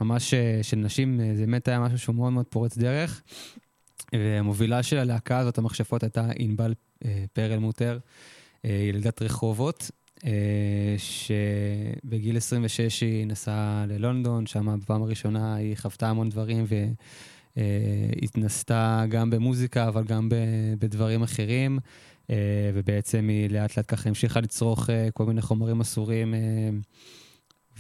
ממש 0.02 0.34
אה, 0.34 0.60
של 0.62 0.78
נשים, 0.78 1.22
זה 1.36 1.46
באמת 1.46 1.68
היה 1.68 1.80
משהו 1.80 2.00
שהוא 2.00 2.16
מאוד 2.16 2.34
מאוד 2.34 2.46
פורץ 2.46 2.78
דרך. 2.78 3.22
והמובילה 4.14 4.84
של 4.84 4.98
הלהקה 4.98 5.38
הזאת, 5.38 5.58
המכשפות, 5.58 6.04
הייתה 6.04 6.28
ענבל 6.36 6.74
פרלמוטר, 7.34 8.00
אה, 8.66 8.70
ילידת 8.70 9.22
רחובות, 9.22 9.92
שבגיל 10.98 12.38
26 12.38 13.02
היא 13.02 13.28
נסעה 13.28 13.86
ללונדון, 13.88 14.46
שם 14.46 14.80
בפעם 14.82 15.04
הראשונה 15.04 15.56
היא 15.56 15.76
חוותה 15.78 16.10
המון 16.10 16.30
דברים 16.30 16.66
והתנסתה 17.60 19.06
גם 19.10 19.30
במוזיקה, 19.30 19.88
אבל 19.88 20.04
גם 20.04 20.30
בדברים 20.80 21.24
אחרים, 21.24 21.80
אה, 22.30 22.36
ובעצם 22.74 23.28
היא 23.30 23.50
לאט 23.50 23.78
לאט 23.78 23.86
ככה 23.88 24.10
המשיכה 24.10 24.40
לצרוך 24.40 24.90
אה, 24.90 25.12
כל 25.14 25.26
מיני 25.26 25.42
חומרים 25.42 25.82
אסורים. 25.82 26.34
אה, 26.34 26.40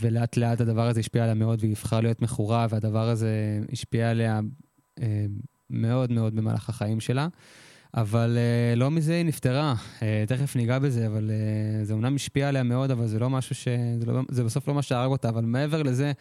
ולאט 0.01 0.37
לאט 0.37 0.61
הדבר 0.61 0.87
הזה 0.87 0.99
השפיע 0.99 1.23
עליה 1.23 1.33
מאוד 1.33 1.59
והיא 1.61 1.73
הפכה 1.73 2.01
להיות 2.01 2.21
מכורה, 2.21 2.67
והדבר 2.69 3.09
הזה 3.09 3.59
השפיע 3.71 4.09
עליה 4.09 4.39
אה, 5.01 5.25
מאוד 5.69 6.11
מאוד 6.11 6.35
במהלך 6.35 6.69
החיים 6.69 6.99
שלה. 6.99 7.27
אבל 7.93 8.37
uh, 8.37 8.79
לא 8.79 8.91
מזה 8.91 9.13
היא 9.13 9.25
נפטרה, 9.25 9.73
uh, 9.99 10.01
תכף 10.27 10.55
ניגע 10.55 10.79
בזה, 10.79 11.07
אבל 11.07 11.29
uh, 11.29 11.85
זה 11.85 11.93
אומנם 11.93 12.15
השפיע 12.15 12.49
עליה 12.49 12.63
מאוד, 12.63 12.91
אבל 12.91 13.07
זה 13.07 13.19
לא 13.19 13.29
משהו 13.29 13.55
ש... 13.55 13.67
זה, 13.99 14.05
לא, 14.05 14.21
זה 14.29 14.43
בסוף 14.43 14.67
לא 14.67 14.73
מה 14.73 14.81
שהרג 14.81 15.11
אותה, 15.11 15.29
אבל 15.29 15.45
מעבר 15.45 15.83
לזה, 15.83 16.11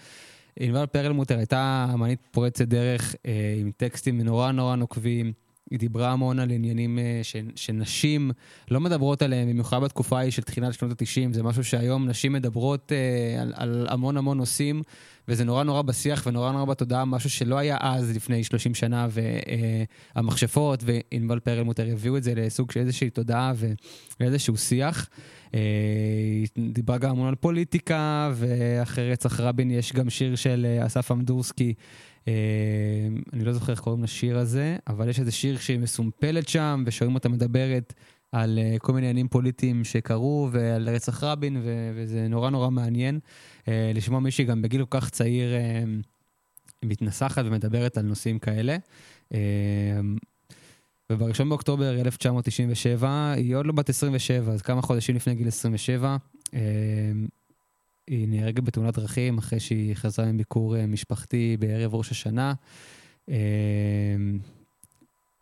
ענבל 0.61 0.87
פרלמוטר 0.87 1.39
הייתה 1.39 1.87
אמנית 1.95 2.19
פורצת 2.31 2.69
דרך 2.69 3.15
uh, 3.15 3.29
עם 3.61 3.71
טקסטים 3.77 4.21
נורא 4.21 4.53
נורא 4.53 4.77
נוקבים. 4.77 5.33
היא 5.71 5.79
דיברה 5.79 6.13
המון 6.13 6.39
על 6.39 6.51
עניינים 6.51 6.99
uh, 6.99 7.25
ש, 7.25 7.37
שנשים 7.57 8.31
לא 8.71 8.81
מדברות 8.81 9.23
עליהם, 9.23 9.49
במיוחד 9.49 9.79
בתקופה 9.83 10.19
ההיא 10.19 10.31
של 10.31 10.43
תחילת 10.43 10.75
שנות 10.75 10.91
ה-90, 10.93 11.35
זה 11.35 11.43
משהו 11.43 11.65
שהיום 11.65 12.09
נשים 12.09 12.33
מדברות 12.33 12.93
uh, 12.93 13.41
על, 13.41 13.53
על 13.57 13.87
המון 13.91 14.17
המון 14.17 14.39
נושאים, 14.39 14.83
וזה 15.29 15.45
נורא 15.45 15.65
נורא 15.65 15.83
בשיח 15.83 16.27
ונורא 16.27 16.53
נורא 16.53 16.65
בתודעה, 16.65 17.05
משהו 17.05 17.31
שלא 17.31 17.59
היה 17.59 17.77
אז 17.81 18.17
לפני 18.17 18.45
30 18.45 18.75
שנה, 18.75 19.07
והמכשפות 20.17 20.85
וענבל 20.87 21.41
פרלמוטר 21.41 21.87
הביאו 21.93 22.17
את 22.17 22.23
זה 22.23 22.35
לסוג 22.35 22.71
של 22.71 22.81
איזושהי 22.81 23.11
תודעה 23.11 23.53
ואיזשהו 24.21 24.57
שיח. 24.57 25.09
אה, 25.55 25.61
היא 26.57 26.73
דיברה 26.73 26.99
גם 26.99 27.11
המון 27.11 27.29
על 27.29 27.35
פוליטיקה, 27.35 28.33
ואחרי 28.35 29.13
רצח 29.13 29.41
רבין 29.41 29.71
יש 29.71 29.93
גם 29.93 30.11
שיר 30.11 30.37
של 30.37 30.67
אה, 30.69 30.87
אסף 30.87 31.13
אמדורסקי. 31.13 31.75
אה, 32.29 32.33
אני 33.33 33.45
לא 33.45 33.53
זוכר 33.53 33.73
איך 33.73 33.81
קוראים 33.81 34.03
לשיר 34.03 34.39
הזה, 34.39 34.77
אבל 34.87 35.09
יש 35.09 35.21
איזה 35.21 35.33
שיר 35.33 35.59
שהיא 35.59 35.79
מסומפלת 35.79 36.49
שם, 36.49 36.83
ושומעים 36.87 37.15
אותה 37.15 37.29
מדברת 37.29 37.95
על 38.33 38.59
כל 38.79 38.93
מיני 38.93 39.07
עניינים 39.07 39.29
פוליטיים 39.29 39.85
שקרו 39.85 40.49
ועל 40.53 40.89
רצח 40.89 41.25
רבין, 41.25 41.57
ו- 41.57 41.93
וזה 41.95 42.29
נורא 42.29 42.51
נורא 42.51 42.71
מעניין 42.71 43.19
לשמוע 43.69 44.21
מישהי 44.21 44.45
גם 44.45 44.63
בגיל 44.63 44.85
כל 44.85 45.01
כך 45.01 45.11
צעיר 45.11 45.51
מתנסחת 46.85 47.45
ומדברת 47.47 47.97
על 47.99 48.05
נושאים 48.05 48.39
כאלה. 48.39 48.77
Uh, 51.13 51.15
וב-1 51.15 51.45
באוקטובר 51.49 52.01
1997, 52.01 53.33
היא 53.33 53.57
עוד 53.57 53.67
לא 53.67 53.73
בת 53.73 53.89
27, 53.89 54.53
אז 54.53 54.63
כמה 54.63 54.83
חודשים 54.83 55.17
לפני 55.17 55.35
גיל 55.35 55.49
27, 55.49 56.17
uh, 56.47 56.53
היא 58.07 58.29
נהרגת 58.29 58.65
בתאונת 58.65 58.99
דרכים 58.99 59.39
אחרי 59.39 59.61
שהיא 59.61 59.95
חזרה 59.95 60.33
מביקור 60.33 60.77
uh, 60.77 60.79
משפחתי 60.79 61.57
בערב 61.61 61.95
ראש 61.95 62.11
השנה. 62.11 62.53
Uh, 63.27 63.33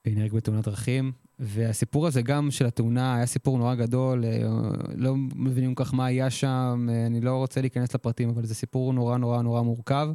והיא 0.06 0.16
נהרגת 0.16 0.32
בתאונת 0.32 0.64
דרכים. 0.64 1.12
והסיפור 1.38 2.06
הזה 2.06 2.22
גם 2.22 2.50
של 2.50 2.66
התאונה 2.66 3.16
היה 3.16 3.26
סיפור 3.26 3.58
נורא 3.58 3.74
גדול, 3.74 4.24
אה, 4.24 4.48
לא 4.94 5.16
מבינים 5.16 5.74
כל 5.74 5.84
כך 5.84 5.94
מה 5.94 6.06
היה 6.06 6.30
שם, 6.30 6.88
אה, 6.90 7.06
אני 7.06 7.20
לא 7.20 7.36
רוצה 7.36 7.60
להיכנס 7.60 7.94
לפרטים, 7.94 8.28
אבל 8.28 8.46
זה 8.46 8.54
סיפור 8.54 8.92
נורא 8.92 9.16
נורא 9.16 9.42
נורא 9.42 9.62
מורכב. 9.62 10.08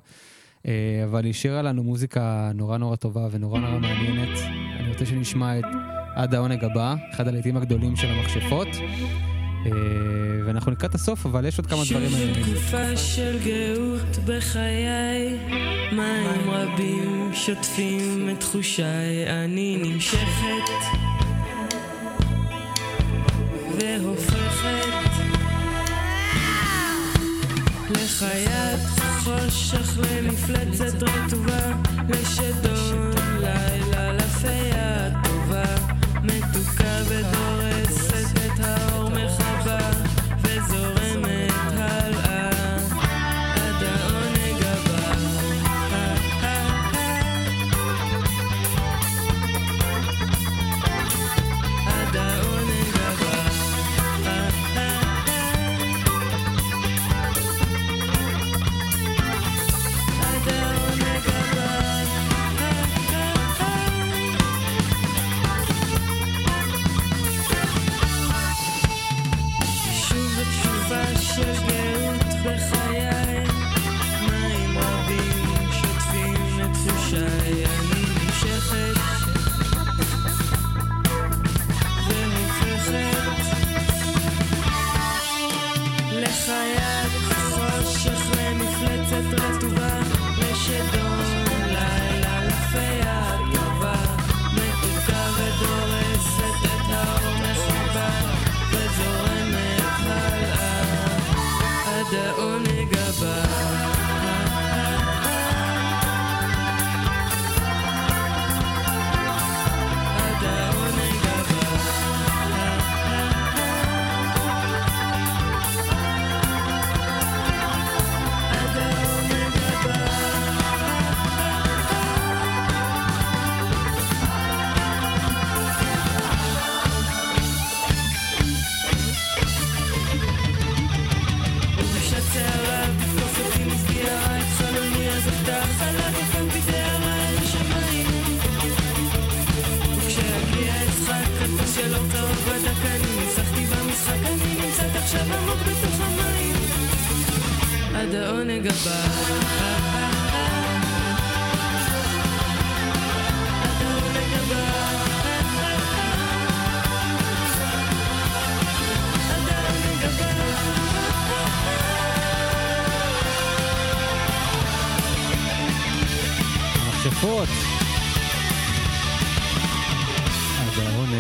אה, 0.68 1.04
אבל 1.04 1.24
היא 1.24 1.32
השאירה 1.32 1.62
לנו 1.62 1.84
מוזיקה 1.84 2.52
נורא 2.56 2.78
נורא 2.78 2.96
טובה 2.96 3.28
ונורא 3.32 3.60
נורא 3.60 3.80
מעניינת. 3.80 4.40
אני 4.80 4.90
רוצה 4.90 5.06
שנשמע 5.06 5.60
את 5.60 5.66
עד 6.16 6.36
העונג 6.36 6.64
הבא, 6.66 6.96
אחד 7.12 7.28
הלעיתים 7.28 7.58
הגדולים 7.58 7.96
של 7.96 8.08
המכשפות. 8.08 8.68
ואנחנו 10.46 10.72
לקראת 10.72 10.96
הסוף, 10.96 11.26
אבל 11.26 11.46
יש 11.46 11.58
עוד 11.58 11.68
כמה 11.68 11.84
דברים 11.90 12.12
מעניינים. 12.12 12.36
שוב 12.36 12.54
תקופה 12.54 12.98
של 12.98 13.38
גאות 13.46 14.18
בחיי, 14.26 15.38
מים 15.92 16.50
רבים 16.50 17.32
שוטפים 17.34 18.30
את 18.30 18.40
תחושיי, 18.40 19.44
אני 19.44 19.78
נמשכת 19.84 20.72
והופכת 23.80 25.11
לחיית 27.92 28.80
חושך, 29.24 29.98
למפלצת 29.98 31.04
רטובה, 31.04 31.72
לשדון 32.10 33.12
לילה, 33.40 34.14
לפייה 34.14 34.71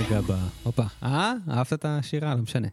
העונג 0.01 0.13
הבא. 0.13 0.47
הופה. 0.63 0.83
אה? 1.03 1.33
אהבת 1.49 1.73
את 1.73 1.85
השירה? 1.85 2.35
לא 2.35 2.41
משנה. 2.41 2.67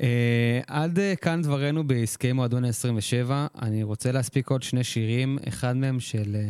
אה, 0.00 0.60
עד 0.66 0.98
אה, 0.98 1.16
כאן 1.16 1.42
דברנו 1.42 1.86
בעסקי 1.86 2.32
מועדון 2.32 2.64
ה-27. 2.64 3.30
אני 3.62 3.82
רוצה 3.82 4.12
להספיק 4.12 4.50
עוד 4.50 4.62
שני 4.62 4.84
שירים, 4.84 5.38
אחד 5.48 5.76
מהם 5.76 6.00
של 6.00 6.36
אה, 6.36 6.42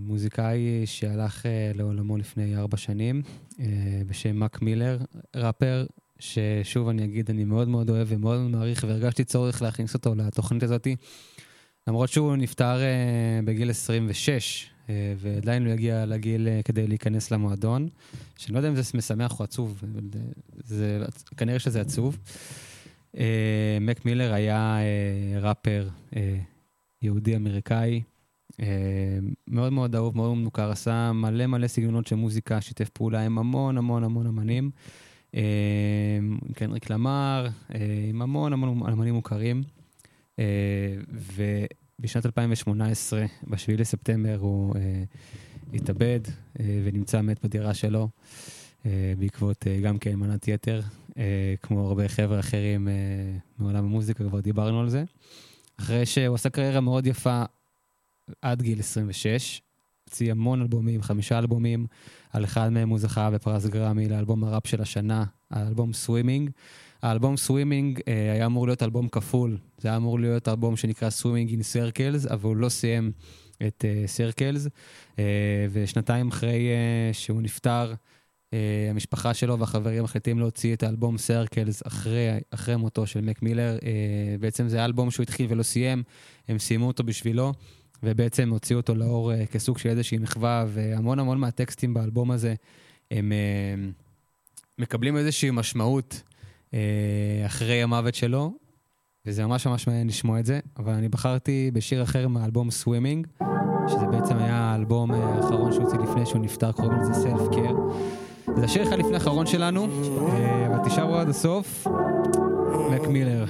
מוזיקאי 0.00 0.82
שהלך 0.86 1.46
אה, 1.46 1.70
לעולמו 1.74 2.16
לפני 2.16 2.56
ארבע 2.56 2.76
שנים, 2.76 3.22
אה, 3.60 3.66
בשם 4.06 4.36
מאק 4.36 4.62
מילר, 4.62 4.98
ראפר, 5.36 5.86
ששוב 6.18 6.88
אני 6.88 7.04
אגיד, 7.04 7.30
אני 7.30 7.44
מאוד 7.44 7.68
מאוד 7.68 7.90
אוהב 7.90 8.08
ומאוד 8.10 8.38
מאוד 8.38 8.50
מעריך, 8.50 8.84
והרגשתי 8.88 9.24
צורך 9.24 9.62
להכניס 9.62 9.94
אותו 9.94 10.14
לתוכנית 10.14 10.62
הזאתי. 10.62 10.96
למרות 11.88 12.08
שהוא 12.08 12.36
נפטר 12.36 12.78
uh, 12.78 13.46
בגיל 13.46 13.70
26, 13.70 14.64
uh, 14.64 14.77
ועדיין 15.18 15.64
לא 15.64 15.70
הגיע 15.70 16.06
לגיל 16.06 16.48
uh, 16.48 16.62
כדי 16.62 16.86
להיכנס 16.86 17.30
למועדון, 17.30 17.88
שאני 18.36 18.54
לא 18.54 18.58
יודע 18.58 18.68
אם 18.68 18.76
זה 18.76 18.82
משמח 18.94 19.40
או 19.40 19.44
עצוב, 19.44 19.82
זה, 20.64 21.04
כנראה 21.36 21.58
שזה 21.58 21.80
עצוב. 21.80 22.18
מק 23.80 24.04
מילר 24.04 24.32
היה 24.32 24.78
ראפר 25.40 25.88
יהודי-אמריקאי, 27.02 28.02
מאוד 29.48 29.72
מאוד 29.72 29.94
אהוב, 29.94 30.16
מאוד 30.16 30.36
מוכר, 30.36 30.70
עשה 30.70 31.12
מלא 31.12 31.46
מלא 31.46 31.66
סגנונות 31.66 32.06
של 32.06 32.16
מוזיקה, 32.16 32.60
שיתף 32.60 32.88
פעולה 32.88 33.24
עם 33.24 33.38
המון 33.38 33.78
המון 33.78 34.04
המון 34.04 34.26
אמנים. 34.26 34.70
עם 35.32 36.38
קנריק 36.54 36.90
למר, 36.90 37.48
עם 38.08 38.22
המון 38.22 38.52
המון 38.52 38.92
אמנים 38.92 39.14
מוכרים. 39.14 39.62
ובשנת 42.00 42.26
2018, 42.26 43.24
ב-7 43.46 43.56
לספטמבר, 43.78 44.36
הוא 44.40 44.74
uh, 44.74 44.78
התאבד 45.74 46.20
uh, 46.26 46.60
ונמצא 46.84 47.20
מת 47.20 47.44
בדירה 47.44 47.74
שלו, 47.74 48.08
uh, 48.82 48.86
בעקבות 49.18 49.62
uh, 49.62 49.84
גם 49.84 49.98
כן 49.98 50.14
מנת 50.14 50.48
יתר, 50.48 50.82
uh, 51.10 51.14
כמו 51.62 51.88
הרבה 51.88 52.08
חבר'ה 52.08 52.40
אחרים 52.40 52.88
uh, 52.88 52.90
מעולם 53.62 53.84
המוזיקה, 53.84 54.24
כבר 54.24 54.40
דיברנו 54.40 54.80
על 54.80 54.88
זה. 54.88 55.04
אחרי 55.80 56.06
שהוא 56.06 56.34
עשה 56.34 56.50
קריירה 56.50 56.80
מאוד 56.80 57.06
יפה 57.06 57.42
עד 58.42 58.62
גיל 58.62 58.80
26, 58.80 59.62
הוציא 60.04 60.30
המון 60.30 60.60
אלבומים, 60.62 61.02
חמישה 61.02 61.38
אלבומים, 61.38 61.86
על 62.32 62.44
אחד 62.44 62.68
מהם 62.68 62.88
הוא 62.88 62.98
זכה 62.98 63.30
בפרס 63.30 63.66
גרמי 63.66 64.08
לאלבום 64.08 64.44
הראפ 64.44 64.66
של 64.66 64.82
השנה, 64.82 65.24
האלבום 65.50 65.92
סווימינג. 65.92 66.50
האלבום 67.02 67.36
Swimming 67.36 68.00
אה, 68.08 68.32
היה 68.32 68.46
אמור 68.46 68.66
להיות 68.66 68.82
אלבום 68.82 69.08
כפול, 69.08 69.58
זה 69.78 69.88
היה 69.88 69.96
אמור 69.96 70.20
להיות 70.20 70.48
אלבום 70.48 70.76
שנקרא 70.76 71.10
Swimming 71.10 71.50
in 71.50 71.62
Circles, 71.62 72.26
אבל 72.26 72.44
הוא 72.44 72.56
לא 72.56 72.68
סיים 72.68 73.12
את 73.66 73.84
Circles, 74.06 74.68
אה, 75.18 75.66
ושנתיים 75.72 76.28
אחרי 76.28 76.68
אה, 76.68 77.10
שהוא 77.12 77.42
נפטר, 77.42 77.94
אה, 78.52 78.86
המשפחה 78.90 79.34
שלו 79.34 79.58
והחברים 79.58 80.04
מחליטים 80.04 80.38
להוציא 80.38 80.74
את 80.74 80.82
האלבום 80.82 81.18
Circles 81.18 81.86
אחרי, 81.86 82.28
אחרי 82.50 82.76
מותו 82.76 83.06
של 83.06 83.20
מק 83.20 83.42
מילר. 83.42 83.78
אה, 83.82 84.36
בעצם 84.40 84.68
זה 84.68 84.84
אלבום 84.84 85.10
שהוא 85.10 85.22
התחיל 85.22 85.46
ולא 85.50 85.62
סיים, 85.62 86.02
הם 86.48 86.58
סיימו 86.58 86.86
אותו 86.86 87.04
בשבילו. 87.04 87.52
ובעצם 88.02 88.50
הוציאו 88.50 88.80
אותו 88.80 88.94
לאור 88.94 89.32
אה, 89.32 89.46
כסוג 89.46 89.78
של 89.78 89.88
איזושהי 89.88 90.18
מחווה, 90.18 90.64
והמון 90.68 91.18
המון 91.18 91.38
מהטקסטים 91.38 91.94
באלבום 91.94 92.30
הזה, 92.30 92.54
הם 93.10 93.32
אה, 93.32 93.90
מקבלים 94.78 95.16
איזושהי 95.16 95.50
משמעות 95.50 96.22
אחרי 97.46 97.82
המוות 97.82 98.14
שלו, 98.14 98.52
וזה 99.26 99.46
ממש 99.46 99.66
ממש 99.66 99.86
מעניין 99.86 100.06
לשמוע 100.06 100.40
את 100.40 100.46
זה, 100.46 100.60
אבל 100.78 100.92
אני 100.92 101.08
בחרתי 101.08 101.70
בשיר 101.74 102.02
אחר 102.02 102.28
מהאלבום 102.28 102.70
סווימינג, 102.70 103.26
שזה 103.88 104.06
בעצם 104.06 104.36
היה 104.38 104.56
האלבום 104.56 105.14
אה, 105.14 105.18
האחרון 105.18 105.72
שהוא 105.72 105.84
הוציא 105.84 105.98
לפני 105.98 106.26
שהוא 106.26 106.40
נפטר, 106.40 106.72
קוראים 106.72 107.00
לזה 107.00 107.14
סלף 107.14 107.48
קר. 107.52 107.74
זה 108.56 108.64
השיר 108.64 108.82
אחד 108.82 108.98
לפני 108.98 109.14
האחרון 109.14 109.46
שלנו, 109.46 109.88
אה, 110.30 110.66
אבל 110.66 110.84
תשארו 110.84 111.16
עד 111.16 111.28
הסוף, 111.28 111.86
מק 112.90 113.08
מילר, 113.08 113.44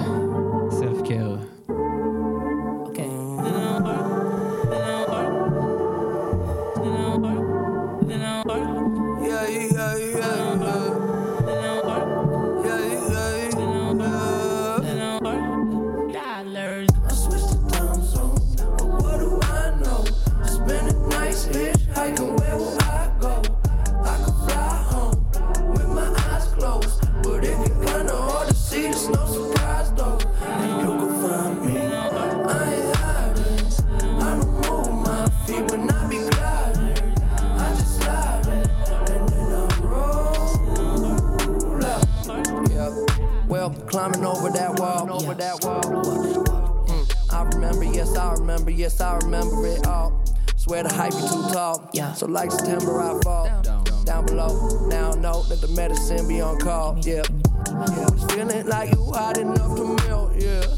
yes, 48.66 48.66
I 48.66 48.66
remember, 48.66 48.70
yes, 48.70 49.00
I 49.00 49.16
remember 49.18 49.66
it 49.66 49.86
all. 49.86 50.24
Swear 50.56 50.82
the 50.82 50.92
hype 50.92 51.12
be 51.12 51.20
too 51.20 51.48
tall. 51.52 51.88
Yeah. 51.92 52.12
So 52.14 52.26
like 52.26 52.50
September, 52.50 53.00
I 53.00 53.20
fall 53.22 53.62
down, 54.04 54.26
below. 54.26 54.86
Now 54.88 55.12
I 55.12 55.16
know 55.16 55.42
that 55.44 55.60
the 55.60 55.68
medicine 55.68 56.26
be 56.26 56.40
on 56.40 56.58
call. 56.58 56.98
Yeah. 57.02 57.22
Yeah. 57.68 58.06
Feeling 58.28 58.66
like 58.66 58.90
you 58.92 59.04
hot 59.12 59.38
enough 59.38 59.76
to 59.76 59.84
melt. 60.08 60.34
Yeah. 60.36 60.77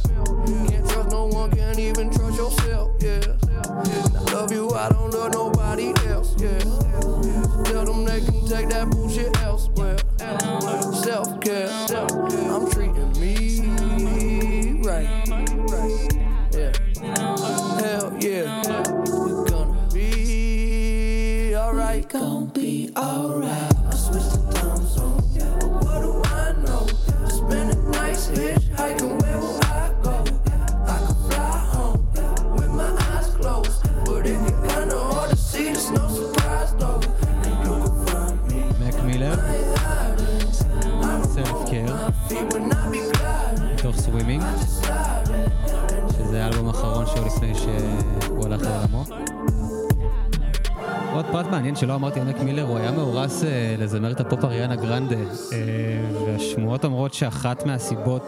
אומרות 57.10 57.18
שאחת 57.18 57.66
מהסיבות 57.66 58.22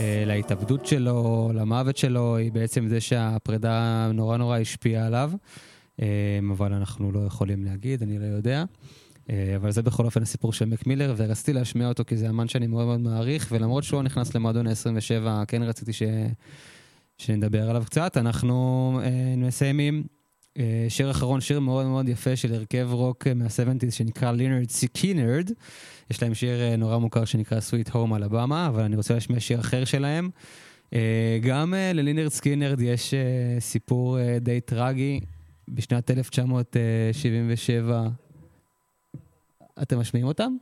אה, 0.00 0.22
להתאבדות 0.26 0.86
שלו, 0.86 1.50
למוות 1.54 1.96
שלו, 1.96 2.36
היא 2.36 2.52
בעצם 2.52 2.88
זה 2.88 3.00
שהפרידה 3.00 4.10
נורא 4.14 4.36
נורא 4.36 4.58
השפיעה 4.58 5.06
עליו, 5.06 5.32
אה, 6.02 6.06
אבל 6.52 6.72
אנחנו 6.72 7.12
לא 7.12 7.20
יכולים 7.26 7.64
להגיד, 7.64 8.02
אני 8.02 8.18
לא 8.18 8.24
יודע. 8.24 8.64
אה, 9.30 9.52
אבל 9.56 9.70
זה 9.70 9.82
בכל 9.82 10.04
אופן 10.04 10.22
הסיפור 10.22 10.52
של 10.52 10.64
מק 10.64 10.86
מילר, 10.86 11.14
ורציתי 11.16 11.52
להשמיע 11.52 11.88
אותו 11.88 12.04
כי 12.06 12.16
זה 12.16 12.28
אמן 12.28 12.48
שאני 12.48 12.66
מאוד 12.66 12.86
מאוד 12.86 13.00
מעריך, 13.00 13.48
ולמרות 13.52 13.84
שהוא 13.84 14.02
נכנס 14.02 14.34
למועדון 14.34 14.66
ה-27, 14.66 15.44
כן 15.48 15.62
רציתי 15.62 15.92
ש... 15.92 16.02
שנדבר 17.18 17.70
עליו 17.70 17.82
קצת. 17.86 18.16
אנחנו 18.16 19.00
אה, 19.04 19.34
מסיימים 19.36 20.04
שיר 20.88 21.10
אחרון, 21.10 21.40
שיר 21.40 21.60
מאוד 21.60 21.86
מאוד 21.86 22.08
יפה 22.08 22.36
של 22.36 22.54
הרכב 22.54 22.88
רוק 22.92 23.26
אה, 23.26 23.34
מה-70's 23.34 23.90
שנקרא 23.90 24.32
לינרד 24.32 24.70
סקינרד. 24.70 25.50
יש 26.10 26.22
להם 26.22 26.34
שיר 26.34 26.60
אה, 26.60 26.76
נורא 26.76 26.98
מוכר 26.98 27.24
שנקרא 27.24 27.58
Sweet 27.58 27.90
Home 27.92 28.16
Alabama, 28.16 28.66
אבל 28.66 28.82
אני 28.82 28.96
רוצה 28.96 29.14
להשמיע 29.14 29.40
שיר 29.40 29.60
אחר 29.60 29.84
שלהם. 29.84 30.30
אה, 30.92 31.38
גם 31.42 31.74
אה, 31.74 31.92
ללינרד 31.92 32.28
סקינרד 32.28 32.80
יש 32.80 33.14
אה, 33.14 33.20
סיפור 33.60 34.18
אה, 34.18 34.38
די 34.40 34.60
טרגי. 34.60 35.20
בשנת 35.68 36.10
1977, 36.10 38.08
אתם 39.82 39.98
משמיעים 39.98 40.26
אותם? 40.26 40.52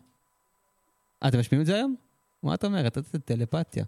אה, 1.23 1.29
אתם 1.29 1.39
משמיעים 1.39 1.61
את 1.61 1.67
זה 1.67 1.75
היום? 1.75 1.95
מה 2.43 2.55
את 2.55 2.65
אומרת? 2.65 2.99
את 2.99 3.17
טלפתיה. 3.25 3.85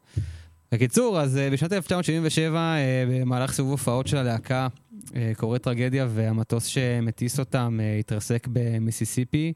בקיצור, 0.73 1.21
אז 1.21 1.37
אה, 1.37 1.51
בשנת 1.51 1.73
1977, 1.73 2.59
אה, 2.59 3.05
במהלך 3.09 3.53
סיבוב 3.53 3.71
הופעות 3.71 4.07
של 4.07 4.17
הלהקה, 4.17 4.63
אה, 4.63 4.88
קורית 5.37 5.63
טרגדיה 5.63 6.07
והמטוס 6.11 6.65
שמטיס 6.65 7.39
אותם 7.39 7.79
אה, 7.83 7.99
התרסק 7.99 8.49
במיסיסיפי. 8.53 9.53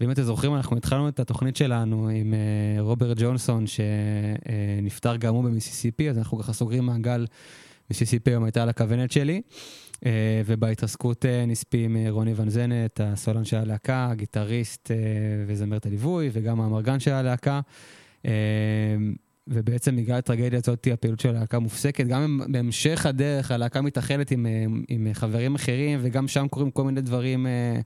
ואם 0.00 0.10
אתם 0.10 0.22
זוכרים, 0.22 0.54
אנחנו 0.54 0.76
התחלנו 0.76 1.08
את 1.08 1.20
התוכנית 1.20 1.56
שלנו 1.56 2.08
עם 2.08 2.34
אה, 2.34 2.80
רוברט 2.80 3.16
ג'ונסון, 3.20 3.64
שנפטר 3.66 5.16
גם 5.16 5.34
הוא 5.34 5.44
במיסיסיפי, 5.44 6.10
אז 6.10 6.18
אנחנו 6.18 6.38
ככה 6.38 6.52
סוגרים 6.52 6.86
מעגל. 6.86 7.26
מיסיסיפי 7.90 8.30
היום 8.30 8.44
הייתה 8.44 8.62
על 8.62 8.68
הכוונת 8.68 9.12
שלי. 9.12 9.42
אה, 10.06 10.42
ובהתרסקות 10.46 11.26
אה, 11.26 11.46
נספים 11.46 11.96
אה, 11.96 12.06
רוני 12.08 12.32
ון 12.36 12.50
זנט, 12.50 13.00
הסולן 13.00 13.44
של 13.44 13.56
הלהקה, 13.56 14.08
הגיטריסט 14.10 14.90
אה, 14.90 14.96
וזמרת 15.46 15.86
הליווי, 15.86 16.30
וגם 16.32 16.60
האמרגן 16.60 17.00
של 17.00 17.12
הלהקה. 17.12 17.60
אה, 19.50 19.58
ובעצם 19.58 19.96
בגלל 19.96 20.18
הטרגדיה 20.18 20.58
הזאת 20.58 20.88
הפעילות 20.92 21.20
של 21.20 21.28
הלהקה 21.28 21.58
מופסקת. 21.58 22.06
גם 22.06 22.40
בהמשך 22.48 23.06
הדרך 23.06 23.50
הלהקה 23.50 23.80
מתאחדת 23.80 24.30
עם, 24.30 24.46
אה, 24.46 24.64
עם 24.88 25.06
חברים 25.12 25.54
אחרים, 25.54 25.98
וגם 26.02 26.28
שם 26.28 26.48
קורים 26.48 26.70
כל 26.70 26.84
מיני 26.84 27.00
דברים 27.00 27.46
אה, 27.46 27.80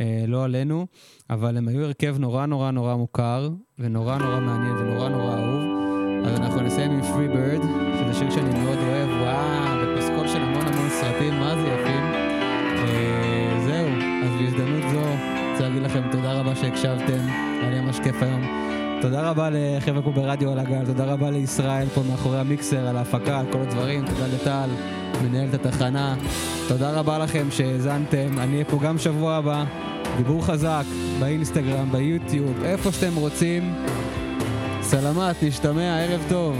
אה, 0.00 0.24
לא 0.26 0.44
עלינו, 0.44 0.86
אבל 1.30 1.56
הם 1.56 1.68
היו 1.68 1.84
הרכב 1.84 2.16
נורא 2.18 2.46
נורא 2.46 2.70
נורא 2.70 2.94
מוכר, 2.94 3.50
ונורא 3.78 4.18
נורא 4.18 4.40
מעניין 4.40 4.76
ונורא 4.76 5.08
נורא 5.08 5.34
אהוב. 5.34 5.88
אז 6.26 6.38
אנחנו 6.40 6.60
נסיים 6.60 6.90
עם 6.90 7.00
Free 7.00 7.34
Bird, 7.34 7.66
שזה 7.98 8.18
שיר 8.18 8.30
שאני 8.30 8.60
מאוד 8.64 8.78
אוהב, 8.78 9.08
וואו, 9.08 9.96
בפסקול 9.96 10.28
של 10.28 10.38
המון 10.38 10.66
המון 10.66 10.90
סרטים, 10.90 11.34
מה 11.34 11.54
זה 11.54 11.68
יפים. 11.68 12.04
אה, 12.78 13.60
זהו, 13.66 13.88
אז 14.24 14.40
בהזדמנות 14.40 14.90
זו, 14.92 15.00
רוצה 15.52 15.68
להגיד 15.68 15.82
לכם 15.82 16.02
תודה 16.12 16.32
רבה 16.32 16.56
שהקשבתם, 16.56 17.26
היה 17.60 17.70
לי 17.70 17.80
ממש 17.80 18.00
כיף 18.00 18.22
היום. 18.22 18.77
תודה 19.00 19.30
רבה 19.30 19.48
לחבר'ה 19.52 20.02
פה 20.02 20.10
ברדיו 20.10 20.52
על 20.52 20.58
הגל, 20.58 20.84
תודה 20.86 21.04
רבה 21.04 21.30
לישראל 21.30 21.88
פה 21.88 22.02
מאחורי 22.10 22.38
המיקסר, 22.38 22.86
על 22.86 22.96
ההפקה, 22.96 23.40
על 23.40 23.46
כל 23.52 23.58
הדברים, 23.58 24.06
תודה 24.06 24.26
לטל, 24.26 24.68
מנהל 25.22 25.48
את 25.54 25.66
התחנה. 25.66 26.16
תודה 26.68 26.90
רבה 26.90 27.18
לכם 27.18 27.46
שהאזנתם, 27.50 28.38
אני 28.38 28.52
אהיה 28.52 28.64
פה 28.64 28.78
גם 28.82 28.98
שבוע 28.98 29.34
הבא. 29.34 29.64
דיבור 30.16 30.46
חזק, 30.46 30.84
באינסטגרם, 31.20 31.92
ביוטיוב, 31.92 32.64
איפה 32.64 32.92
שאתם 32.92 33.16
רוצים. 33.16 33.74
סלמת, 34.82 35.42
נשתמע, 35.42 36.00
ערב 36.00 36.24
טוב. 36.28 36.56